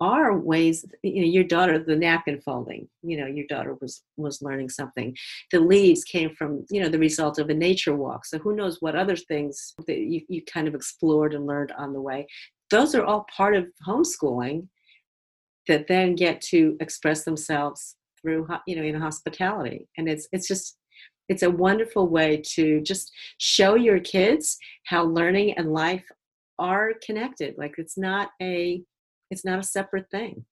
are 0.00 0.36
ways 0.38 0.84
you 1.02 1.22
know 1.22 1.26
your 1.26 1.44
daughter 1.44 1.78
the 1.78 1.96
napkin 1.96 2.38
folding 2.40 2.86
you 3.02 3.16
know 3.16 3.26
your 3.26 3.46
daughter 3.46 3.76
was 3.80 4.02
was 4.16 4.42
learning 4.42 4.68
something. 4.68 5.16
The 5.52 5.60
leaves 5.60 6.04
came 6.04 6.34
from 6.34 6.64
you 6.70 6.82
know 6.82 6.88
the 6.88 6.98
result 6.98 7.38
of 7.38 7.48
a 7.48 7.54
nature 7.54 7.96
walk 7.96 8.26
so 8.26 8.38
who 8.38 8.54
knows 8.54 8.78
what 8.80 8.94
other 8.94 9.16
things 9.16 9.74
that 9.86 9.98
you, 9.98 10.22
you 10.28 10.42
kind 10.44 10.68
of 10.68 10.74
explored 10.74 11.34
and 11.34 11.46
learned 11.46 11.72
on 11.72 11.92
the 11.92 12.00
way. 12.00 12.26
Those 12.70 12.94
are 12.94 13.04
all 13.04 13.26
part 13.34 13.54
of 13.54 13.66
homeschooling 13.86 14.66
that 15.68 15.86
then 15.88 16.14
get 16.14 16.40
to 16.40 16.76
express 16.80 17.24
themselves 17.24 17.96
through 18.20 18.46
you 18.66 18.76
know 18.76 18.82
in 18.82 19.00
hospitality. 19.00 19.88
And 19.96 20.08
it's 20.08 20.28
it's 20.32 20.48
just 20.48 20.76
it's 21.28 21.42
a 21.42 21.50
wonderful 21.50 22.08
way 22.08 22.42
to 22.54 22.80
just 22.82 23.12
show 23.38 23.74
your 23.74 23.98
kids 23.98 24.58
how 24.84 25.04
learning 25.04 25.54
and 25.58 25.72
life 25.72 26.04
are 26.58 26.92
connected. 27.04 27.54
Like 27.58 27.74
it's 27.78 27.98
not 27.98 28.30
a 28.40 28.82
it's 29.30 29.44
not 29.44 29.58
a 29.58 29.62
separate 29.62 30.10
thing. 30.10 30.44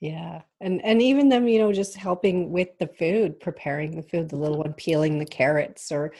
Yeah 0.00 0.42
and 0.60 0.84
and 0.84 1.00
even 1.00 1.28
them 1.28 1.46
you 1.46 1.58
know 1.58 1.72
just 1.72 1.94
helping 1.94 2.50
with 2.50 2.68
the 2.78 2.86
food 2.86 3.38
preparing 3.38 3.94
the 3.94 4.02
food 4.02 4.28
the 4.28 4.36
little 4.36 4.58
one 4.58 4.72
peeling 4.72 5.18
the 5.18 5.24
carrots 5.24 5.92
or 5.92 6.12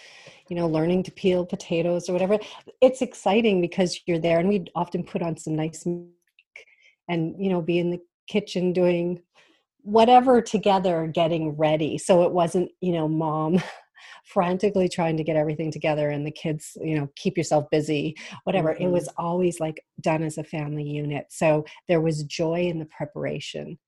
you 0.48 0.56
know 0.56 0.68
learning 0.68 1.02
to 1.02 1.10
peel 1.12 1.44
potatoes 1.44 2.08
or 2.08 2.12
whatever. 2.12 2.38
It's 2.80 3.02
exciting 3.02 3.60
because 3.60 4.00
you're 4.06 4.18
there 4.18 4.38
and 4.38 4.48
we 4.48 4.66
often 4.74 5.04
put 5.04 5.22
on 5.22 5.36
some 5.36 5.56
nice 5.56 5.84
and 5.84 7.34
you 7.38 7.50
know 7.50 7.60
be 7.60 7.78
in 7.78 7.90
the 7.90 8.00
kitchen 8.28 8.72
doing 8.72 9.20
whatever 9.82 10.40
together 10.40 11.06
getting 11.12 11.50
ready. 11.50 11.98
So 11.98 12.22
it 12.22 12.32
wasn't 12.32 12.70
you 12.80 12.92
know 12.92 13.08
mom 13.08 13.62
frantically 14.24 14.88
trying 14.88 15.16
to 15.16 15.24
get 15.24 15.36
everything 15.36 15.70
together 15.70 16.10
and 16.10 16.26
the 16.26 16.30
kids 16.30 16.76
you 16.82 16.98
know 16.98 17.08
keep 17.16 17.36
yourself 17.36 17.68
busy 17.70 18.16
whatever. 18.44 18.72
Mm-hmm. 18.74 18.84
it 18.84 18.90
was 18.90 19.08
always 19.16 19.60
like 19.60 19.84
done 20.00 20.22
as 20.22 20.38
a 20.38 20.44
family 20.44 20.84
unit. 20.84 21.26
So 21.30 21.64
there 21.88 22.00
was 22.00 22.24
joy 22.24 22.62
in 22.62 22.78
the 22.78 22.86
preparation 22.86 23.78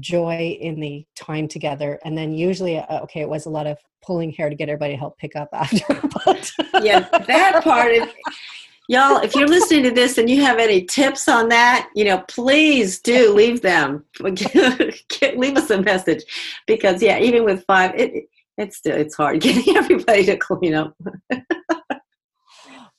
joy 0.00 0.56
in 0.60 0.80
the 0.80 1.06
time 1.14 1.46
together 1.46 1.98
and 2.04 2.18
then 2.18 2.32
usually 2.32 2.78
uh, 2.78 3.00
okay 3.00 3.20
it 3.20 3.28
was 3.28 3.46
a 3.46 3.50
lot 3.50 3.66
of 3.66 3.78
pulling 4.02 4.32
hair 4.32 4.50
to 4.50 4.56
get 4.56 4.68
everybody 4.68 4.94
to 4.94 4.98
help 4.98 5.16
pick 5.18 5.36
up 5.36 5.48
after 5.52 5.84
but 6.24 6.50
yeah 6.82 7.00
that 7.26 7.60
part 7.62 7.92
is 7.92 8.08
y'all 8.88 9.18
if 9.18 9.34
you're 9.34 9.48
listening 9.48 9.84
to 9.84 9.90
this 9.90 10.18
and 10.18 10.28
you 10.28 10.42
have 10.42 10.58
any 10.58 10.84
tips 10.84 11.28
on 11.28 11.48
that 11.48 11.88
you 11.94 12.04
know 12.04 12.18
please 12.28 13.00
do 13.00 13.32
leave 13.32 13.62
them. 13.62 14.04
Leave 14.20 15.56
us 15.56 15.70
a 15.70 15.80
message 15.80 16.22
because 16.66 17.02
yeah 17.02 17.18
even 17.18 17.44
with 17.44 17.64
five 17.64 17.92
it, 17.94 18.28
it's 18.56 18.76
still 18.76 18.96
it's 18.96 19.16
hard 19.16 19.40
getting 19.40 19.76
everybody 19.76 20.24
to 20.24 20.36
clean 20.36 20.74
up. 20.74 20.94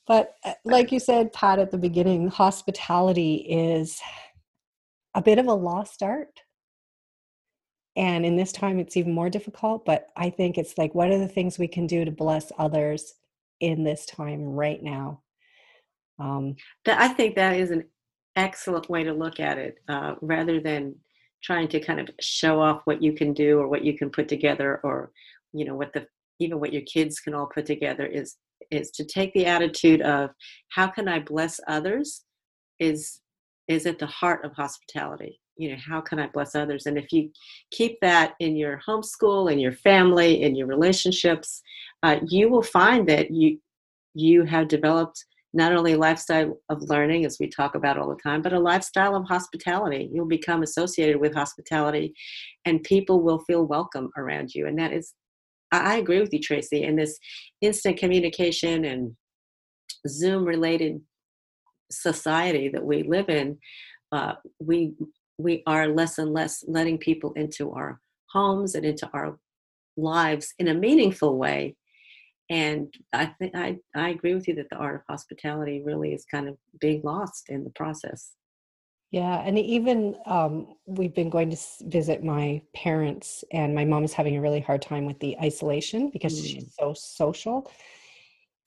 But 0.06 0.34
uh, 0.44 0.52
like 0.64 0.92
you 0.92 1.00
said 1.00 1.32
pat 1.32 1.58
at 1.58 1.72
the 1.72 1.78
beginning 1.78 2.28
hospitality 2.28 3.44
is 3.48 4.00
a 5.14 5.22
bit 5.22 5.38
of 5.38 5.46
a 5.46 5.52
lost 5.52 6.02
art. 6.02 6.40
And 7.96 8.24
in 8.24 8.36
this 8.36 8.52
time 8.52 8.78
it's 8.78 8.96
even 8.96 9.12
more 9.12 9.30
difficult 9.30 9.84
but 9.84 10.08
i 10.16 10.28
think 10.28 10.58
it's 10.58 10.76
like 10.76 10.94
what 10.94 11.10
are 11.10 11.18
the 11.18 11.26
things 11.26 11.58
we 11.58 11.66
can 11.66 11.86
do 11.86 12.04
to 12.04 12.10
bless 12.10 12.52
others 12.58 13.14
in 13.58 13.84
this 13.84 14.06
time 14.06 14.44
right 14.44 14.82
now? 14.82 15.22
Um, 16.18 16.56
i 16.86 17.08
think 17.08 17.34
that 17.34 17.56
is 17.56 17.70
an 17.70 17.84
excellent 18.36 18.88
way 18.88 19.02
to 19.02 19.12
look 19.12 19.40
at 19.40 19.58
it 19.58 19.78
uh, 19.88 20.14
rather 20.20 20.60
than 20.60 20.94
trying 21.42 21.68
to 21.68 21.80
kind 21.80 22.00
of 22.00 22.10
show 22.20 22.60
off 22.60 22.82
what 22.84 23.02
you 23.02 23.12
can 23.12 23.32
do 23.32 23.58
or 23.58 23.68
what 23.68 23.84
you 23.84 23.96
can 23.96 24.10
put 24.10 24.28
together 24.28 24.80
or 24.84 25.10
you 25.56 25.64
know 25.64 25.74
what 25.74 25.92
the 25.92 26.06
even 26.38 26.60
what 26.60 26.72
your 26.72 26.82
kids 26.82 27.18
can 27.20 27.34
all 27.34 27.46
put 27.46 27.66
together 27.66 28.06
is 28.06 28.36
is 28.70 28.90
to 28.90 29.04
take 29.04 29.32
the 29.34 29.46
attitude 29.46 30.02
of 30.02 30.30
how 30.70 30.86
can 30.86 31.08
i 31.08 31.18
bless 31.18 31.60
others 31.68 32.24
is 32.78 33.20
is 33.68 33.86
at 33.86 33.98
the 33.98 34.06
heart 34.06 34.44
of 34.44 34.52
hospitality. 34.52 35.40
You 35.56 35.70
know, 35.70 35.76
how 35.84 36.00
can 36.00 36.18
I 36.18 36.28
bless 36.28 36.54
others? 36.54 36.86
And 36.86 36.98
if 36.98 37.12
you 37.12 37.30
keep 37.70 37.98
that 38.00 38.34
in 38.40 38.56
your 38.56 38.80
homeschool, 38.86 39.50
in 39.50 39.58
your 39.58 39.72
family, 39.72 40.42
in 40.42 40.54
your 40.54 40.66
relationships, 40.66 41.62
uh, 42.02 42.18
you 42.28 42.48
will 42.48 42.62
find 42.62 43.08
that 43.08 43.30
you 43.30 43.58
you 44.14 44.44
have 44.44 44.68
developed 44.68 45.24
not 45.52 45.72
only 45.72 45.94
a 45.94 45.98
lifestyle 45.98 46.58
of 46.68 46.82
learning, 46.82 47.24
as 47.24 47.38
we 47.40 47.48
talk 47.48 47.74
about 47.74 47.98
all 47.98 48.08
the 48.08 48.22
time, 48.22 48.42
but 48.42 48.52
a 48.52 48.58
lifestyle 48.58 49.16
of 49.16 49.24
hospitality. 49.24 50.10
You'll 50.12 50.26
become 50.26 50.62
associated 50.62 51.18
with 51.18 51.34
hospitality, 51.34 52.14
and 52.66 52.82
people 52.82 53.22
will 53.22 53.38
feel 53.40 53.64
welcome 53.64 54.10
around 54.18 54.54
you. 54.54 54.66
And 54.66 54.78
that 54.78 54.92
is, 54.92 55.14
I 55.72 55.96
agree 55.96 56.20
with 56.20 56.32
you, 56.32 56.40
Tracy. 56.40 56.82
In 56.84 56.96
this 56.96 57.18
instant 57.60 57.98
communication 57.98 58.84
and 58.84 59.16
Zoom 60.08 60.44
related 60.44 61.00
society 61.90 62.68
that 62.68 62.84
we 62.84 63.02
live 63.02 63.28
in, 63.28 63.58
uh, 64.12 64.34
we 64.60 64.92
we 65.38 65.62
are 65.66 65.88
less 65.88 66.18
and 66.18 66.32
less 66.32 66.64
letting 66.66 66.98
people 66.98 67.32
into 67.34 67.72
our 67.72 68.00
homes 68.30 68.74
and 68.74 68.86
into 68.86 69.08
our 69.12 69.38
lives 69.96 70.54
in 70.58 70.68
a 70.68 70.74
meaningful 70.74 71.36
way 71.36 71.76
and 72.48 72.94
I 73.12 73.26
think 73.26 73.54
I, 73.54 73.78
I 73.94 74.10
agree 74.10 74.34
with 74.34 74.46
you 74.46 74.54
that 74.56 74.70
the 74.70 74.76
art 74.76 74.96
of 74.96 75.02
hospitality 75.08 75.82
really 75.84 76.12
is 76.12 76.24
kind 76.24 76.48
of 76.48 76.56
being 76.80 77.02
lost 77.02 77.48
in 77.48 77.64
the 77.64 77.70
process. 77.70 78.32
Yeah, 79.16 79.40
and 79.46 79.58
even 79.58 80.14
um, 80.26 80.74
we've 80.84 81.14
been 81.14 81.30
going 81.30 81.48
to 81.48 81.56
visit 81.84 82.22
my 82.22 82.60
parents, 82.74 83.44
and 83.50 83.74
my 83.74 83.82
mom 83.82 84.04
is 84.04 84.12
having 84.12 84.36
a 84.36 84.42
really 84.42 84.60
hard 84.60 84.82
time 84.82 85.06
with 85.06 85.18
the 85.20 85.38
isolation 85.38 86.10
because 86.10 86.38
mm. 86.38 86.44
she's 86.44 86.74
so 86.78 86.92
social 86.92 87.72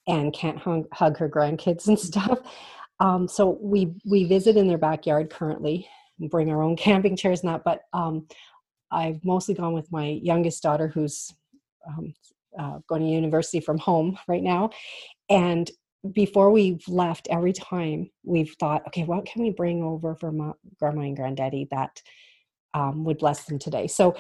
and 0.08 0.34
can't 0.34 0.58
hung, 0.58 0.86
hug 0.92 1.20
her 1.20 1.30
grandkids 1.30 1.88
and 1.88 2.00
stuff. 2.10 2.40
Um, 3.00 3.28
so 3.28 3.60
we 3.62 3.94
we 4.10 4.24
visit 4.24 4.58
in 4.58 4.68
their 4.68 4.80
backyard 4.80 5.30
currently, 5.30 5.88
bring 6.20 6.50
our 6.50 6.64
own 6.64 6.76
camping 6.88 7.16
chairs 7.16 7.42
and 7.42 7.54
that. 7.54 7.64
But 7.64 7.82
um, 7.94 8.26
I've 8.90 9.24
mostly 9.24 9.54
gone 9.54 9.74
with 9.74 9.92
my 9.92 10.20
youngest 10.24 10.64
daughter, 10.64 10.88
who's 10.88 11.32
um, 11.88 12.12
uh, 12.58 12.80
going 12.88 13.04
to 13.04 13.08
university 13.08 13.60
from 13.60 13.78
home 13.78 14.18
right 14.28 14.42
now. 14.42 14.72
And 15.30 15.70
before 16.12 16.52
we've 16.52 16.88
left, 16.88 17.28
every 17.30 17.54
time 17.54 18.10
we've 18.24 18.56
thought, 18.60 18.86
okay, 18.88 19.04
what 19.04 19.26
can 19.26 19.42
we 19.42 19.50
bring 19.52 19.84
over 19.84 20.16
for 20.16 20.32
grandma 20.80 21.02
and 21.02 21.16
granddaddy 21.16 21.68
that 21.72 22.02
um, 22.74 23.04
would 23.04 23.18
bless 23.18 23.46
them 23.46 23.60
today? 23.60 23.88
So 23.88 24.16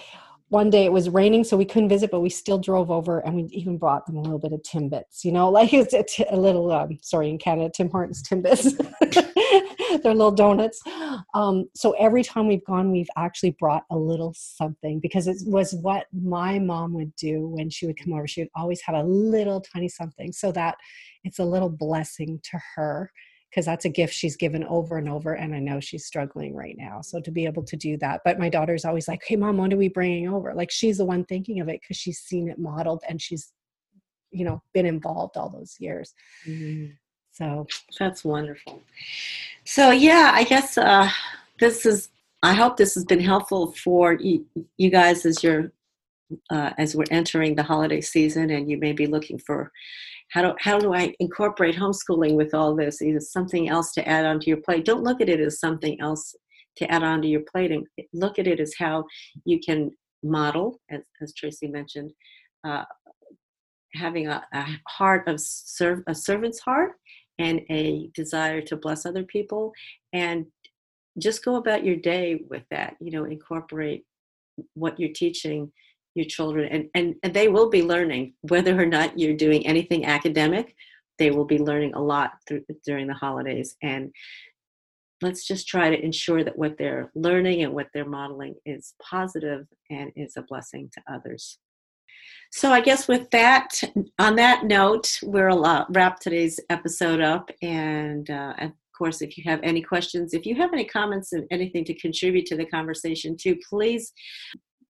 one 0.49 0.69
day 0.69 0.85
it 0.85 0.91
was 0.91 1.09
raining, 1.09 1.43
so 1.43 1.55
we 1.55 1.65
couldn't 1.65 1.89
visit, 1.89 2.11
but 2.11 2.19
we 2.21 2.29
still 2.29 2.57
drove 2.57 2.91
over 2.91 3.19
and 3.19 3.35
we 3.35 3.43
even 3.51 3.77
brought 3.77 4.05
them 4.05 4.17
a 4.17 4.21
little 4.21 4.39
bit 4.39 4.51
of 4.51 4.61
Timbits, 4.61 5.23
you 5.23 5.31
know, 5.31 5.49
like 5.51 5.73
it's 5.73 5.93
a, 5.93 6.03
t- 6.03 6.25
a 6.29 6.37
little, 6.37 6.71
um, 6.71 6.97
sorry, 7.01 7.29
in 7.29 7.37
Canada, 7.37 7.71
Tim 7.73 7.89
Hortons 7.89 8.23
Timbits. 8.23 8.75
They're 10.03 10.13
little 10.13 10.31
donuts. 10.31 10.81
Um, 11.33 11.69
so 11.75 11.91
every 11.91 12.23
time 12.23 12.47
we've 12.47 12.65
gone, 12.65 12.91
we've 12.91 13.09
actually 13.17 13.55
brought 13.59 13.83
a 13.89 13.97
little 13.97 14.33
something 14.37 14.99
because 14.99 15.27
it 15.27 15.37
was 15.45 15.73
what 15.81 16.07
my 16.13 16.59
mom 16.59 16.93
would 16.93 17.15
do 17.15 17.47
when 17.47 17.69
she 17.69 17.85
would 17.85 17.99
come 18.01 18.13
over. 18.13 18.27
She 18.27 18.41
would 18.41 18.51
always 18.55 18.81
have 18.81 18.95
a 18.95 19.03
little 19.03 19.61
tiny 19.61 19.89
something 19.89 20.31
so 20.31 20.51
that 20.53 20.75
it's 21.23 21.39
a 21.39 21.45
little 21.45 21.69
blessing 21.69 22.39
to 22.51 22.59
her 22.75 23.11
because 23.49 23.65
that's 23.65 23.85
a 23.85 23.89
gift 23.89 24.13
she's 24.13 24.35
given 24.35 24.63
over 24.65 24.97
and 24.97 25.09
over 25.09 25.33
and 25.33 25.55
i 25.55 25.59
know 25.59 25.79
she's 25.79 26.05
struggling 26.05 26.55
right 26.55 26.75
now 26.77 27.01
so 27.01 27.19
to 27.19 27.31
be 27.31 27.45
able 27.45 27.63
to 27.63 27.75
do 27.75 27.97
that 27.97 28.21
but 28.23 28.37
my 28.37 28.47
daughter's 28.47 28.85
always 28.85 29.07
like 29.07 29.21
hey 29.25 29.35
mom 29.35 29.57
what 29.57 29.73
are 29.73 29.77
we 29.77 29.89
bringing 29.89 30.29
over 30.29 30.53
like 30.53 30.69
she's 30.69 30.97
the 30.99 31.05
one 31.05 31.25
thinking 31.25 31.59
of 31.59 31.67
it 31.67 31.79
because 31.81 31.97
she's 31.97 32.19
seen 32.19 32.47
it 32.47 32.59
modeled 32.59 33.01
and 33.09 33.19
she's 33.19 33.51
you 34.31 34.45
know 34.45 34.61
been 34.73 34.85
involved 34.85 35.35
all 35.35 35.49
those 35.49 35.75
years 35.79 36.13
mm-hmm. 36.47 36.91
So 37.39 37.65
that's 37.97 38.23
wonderful 38.23 38.81
so 39.63 39.91
yeah 39.91 40.31
i 40.33 40.43
guess 40.43 40.77
uh 40.77 41.09
this 41.59 41.85
is 41.85 42.09
i 42.43 42.53
hope 42.53 42.77
this 42.77 42.93
has 42.93 43.05
been 43.05 43.19
helpful 43.19 43.71
for 43.73 44.13
you, 44.13 44.45
you 44.77 44.89
guys 44.89 45.25
as 45.25 45.43
you're 45.43 45.71
uh, 46.51 46.69
as 46.77 46.95
we're 46.95 47.05
entering 47.09 47.55
the 47.55 47.63
holiday 47.63 48.01
season 48.01 48.51
and 48.51 48.69
you 48.69 48.77
may 48.77 48.91
be 48.91 49.07
looking 49.07 49.39
for 49.39 49.71
how 50.29 50.43
do, 50.43 50.55
how 50.59 50.79
do 50.79 50.93
I 50.93 51.13
incorporate 51.19 51.75
homeschooling 51.75 52.35
with 52.35 52.53
all 52.53 52.75
this? 52.75 53.01
Is 53.01 53.31
something 53.31 53.67
else 53.67 53.91
to 53.93 54.07
add 54.07 54.25
onto 54.25 54.47
your 54.47 54.61
plate? 54.61 54.85
Don't 54.85 55.03
look 55.03 55.21
at 55.21 55.29
it 55.29 55.39
as 55.39 55.59
something 55.59 55.99
else 55.99 56.35
to 56.77 56.91
add 56.91 57.03
onto 57.03 57.27
your 57.27 57.41
plate 57.51 57.71
and 57.71 57.85
look 58.13 58.37
at 58.37 58.47
it 58.47 58.59
as 58.59 58.73
how 58.77 59.05
you 59.45 59.59
can 59.59 59.89
model, 60.23 60.79
as, 60.91 61.01
as 61.21 61.33
Tracy 61.33 61.67
mentioned, 61.67 62.11
uh, 62.63 62.83
having 63.95 64.27
a, 64.27 64.43
a, 64.53 64.65
heart 64.87 65.27
of 65.27 65.39
serve, 65.41 66.03
a 66.07 66.13
servant's 66.13 66.59
heart 66.59 66.91
and 67.39 67.61
a 67.71 68.09
desire 68.13 68.61
to 68.61 68.75
bless 68.75 69.05
other 69.05 69.23
people 69.23 69.71
and 70.13 70.45
just 71.17 71.43
go 71.43 71.55
about 71.55 71.83
your 71.83 71.95
day 71.95 72.41
with 72.49 72.63
that 72.69 72.95
you 72.99 73.11
know 73.11 73.23
incorporate 73.23 74.03
what 74.73 74.99
you're 74.99 75.13
teaching 75.13 75.71
your 76.15 76.25
children 76.25 76.67
and, 76.71 76.89
and, 76.95 77.15
and 77.23 77.33
they 77.33 77.47
will 77.47 77.69
be 77.69 77.81
learning 77.81 78.33
whether 78.41 78.79
or 78.79 78.85
not 78.85 79.17
you're 79.17 79.35
doing 79.35 79.65
anything 79.65 80.05
academic 80.05 80.75
they 81.17 81.31
will 81.31 81.45
be 81.45 81.59
learning 81.59 81.93
a 81.93 82.01
lot 82.01 82.31
through, 82.47 82.63
during 82.85 83.07
the 83.07 83.13
holidays 83.13 83.75
and 83.81 84.11
let's 85.21 85.45
just 85.45 85.67
try 85.67 85.89
to 85.89 86.03
ensure 86.03 86.43
that 86.43 86.57
what 86.57 86.77
they're 86.77 87.11
learning 87.13 87.63
and 87.63 87.73
what 87.73 87.87
they're 87.93 88.05
modeling 88.05 88.55
is 88.65 88.93
positive 89.01 89.65
and 89.89 90.11
is 90.15 90.33
a 90.37 90.41
blessing 90.43 90.89
to 90.93 91.01
others 91.13 91.57
so 92.51 92.71
i 92.71 92.81
guess 92.81 93.07
with 93.07 93.29
that 93.31 93.81
on 94.19 94.35
that 94.35 94.65
note 94.65 95.19
we'll 95.23 95.65
uh, 95.65 95.85
wrap 95.89 96.19
today's 96.19 96.59
episode 96.69 97.21
up 97.21 97.49
and 97.61 98.29
uh, 98.29 98.53
of 98.59 98.71
course 98.97 99.21
if 99.21 99.37
you 99.37 99.43
have 99.45 99.59
any 99.63 99.81
questions 99.81 100.33
if 100.33 100.45
you 100.45 100.55
have 100.55 100.73
any 100.73 100.85
comments 100.85 101.31
and 101.33 101.45
anything 101.51 101.85
to 101.85 101.93
contribute 101.93 102.45
to 102.45 102.57
the 102.57 102.65
conversation 102.65 103.37
too 103.37 103.57
please 103.69 104.13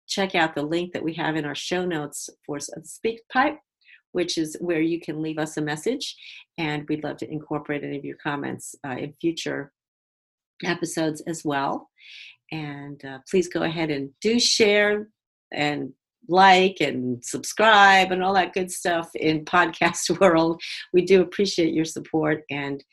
check 0.07 0.35
out 0.35 0.55
the 0.55 0.61
link 0.61 0.93
that 0.93 1.03
we 1.03 1.13
have 1.13 1.35
in 1.35 1.45
our 1.45 1.55
show 1.55 1.85
notes 1.85 2.29
for 2.45 2.57
SpeakPipe, 2.57 3.57
which 4.11 4.37
is 4.37 4.55
where 4.59 4.81
you 4.81 4.99
can 4.99 5.21
leave 5.21 5.37
us 5.37 5.57
a 5.57 5.61
message. 5.61 6.15
And 6.57 6.87
we'd 6.87 7.03
love 7.03 7.17
to 7.17 7.31
incorporate 7.31 7.83
any 7.83 7.97
of 7.97 8.05
your 8.05 8.17
comments 8.21 8.75
uh, 8.85 8.95
in 8.97 9.13
future 9.19 9.71
episodes 10.63 11.21
as 11.27 11.43
well. 11.43 11.89
And 12.51 13.03
uh, 13.03 13.19
please 13.29 13.47
go 13.47 13.63
ahead 13.63 13.89
and 13.89 14.11
do 14.21 14.39
share 14.39 15.07
and 15.51 15.91
like 16.27 16.77
and 16.79 17.23
subscribe 17.23 18.11
and 18.11 18.23
all 18.23 18.33
that 18.33 18.53
good 18.53 18.71
stuff 18.71 19.09
in 19.15 19.45
podcast 19.45 20.19
world. 20.21 20.61
We 20.93 21.03
do 21.05 21.21
appreciate 21.21 21.73
your 21.73 21.85
support 21.85 22.43
and 22.49 22.83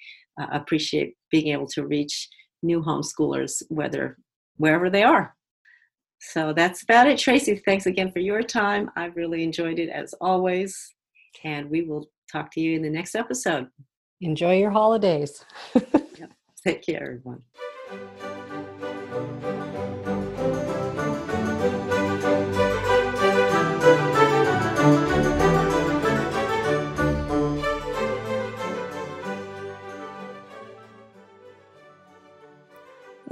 uh, 0.40 0.46
appreciate 0.52 1.14
being 1.30 1.48
able 1.48 1.66
to 1.68 1.86
reach 1.86 2.28
new 2.62 2.82
homeschoolers, 2.82 3.62
whether 3.68 4.16
wherever 4.56 4.88
they 4.90 5.02
are. 5.02 5.34
So 6.20 6.52
that's 6.52 6.82
about 6.84 7.08
it. 7.08 7.18
Tracy, 7.18 7.60
thanks 7.66 7.86
again 7.86 8.12
for 8.12 8.20
your 8.20 8.42
time. 8.42 8.90
I've 8.96 9.16
really 9.16 9.42
enjoyed 9.42 9.78
it 9.78 9.88
as 9.88 10.14
always. 10.20 10.94
And 11.44 11.68
we 11.68 11.82
will 11.82 12.06
talk 12.30 12.52
to 12.52 12.60
you 12.60 12.76
in 12.76 12.82
the 12.82 12.90
next 12.90 13.14
episode. 13.16 13.66
Enjoy 14.20 14.56
your 14.56 14.70
holidays. 14.70 15.44
yep. 15.74 16.32
Take 16.64 16.82
care, 16.82 17.18
everyone. 17.18 17.42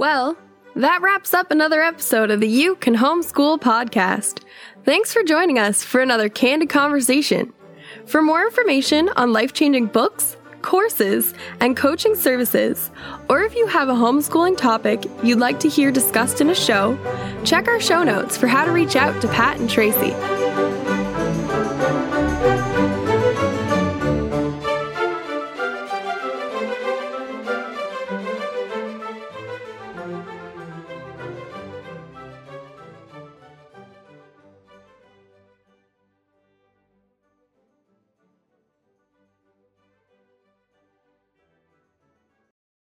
Well, 0.01 0.35
that 0.77 1.03
wraps 1.03 1.31
up 1.31 1.51
another 1.51 1.83
episode 1.83 2.31
of 2.31 2.39
the 2.39 2.47
You 2.47 2.73
Can 2.73 2.95
Homeschool 2.95 3.61
podcast. 3.61 4.39
Thanks 4.83 5.13
for 5.13 5.21
joining 5.21 5.59
us 5.59 5.83
for 5.83 6.01
another 6.01 6.27
candid 6.27 6.69
conversation. 6.69 7.53
For 8.07 8.23
more 8.23 8.41
information 8.41 9.09
on 9.15 9.31
life 9.31 9.53
changing 9.53 9.85
books, 9.85 10.37
courses, 10.63 11.35
and 11.59 11.77
coaching 11.77 12.15
services, 12.15 12.89
or 13.29 13.43
if 13.43 13.55
you 13.55 13.67
have 13.67 13.89
a 13.89 13.93
homeschooling 13.93 14.57
topic 14.57 15.05
you'd 15.21 15.37
like 15.37 15.59
to 15.59 15.69
hear 15.69 15.91
discussed 15.91 16.41
in 16.41 16.49
a 16.49 16.55
show, 16.55 16.97
check 17.43 17.67
our 17.67 17.79
show 17.79 18.01
notes 18.01 18.35
for 18.35 18.47
how 18.47 18.65
to 18.65 18.71
reach 18.71 18.95
out 18.95 19.21
to 19.21 19.27
Pat 19.27 19.59
and 19.59 19.69
Tracy. 19.69 20.15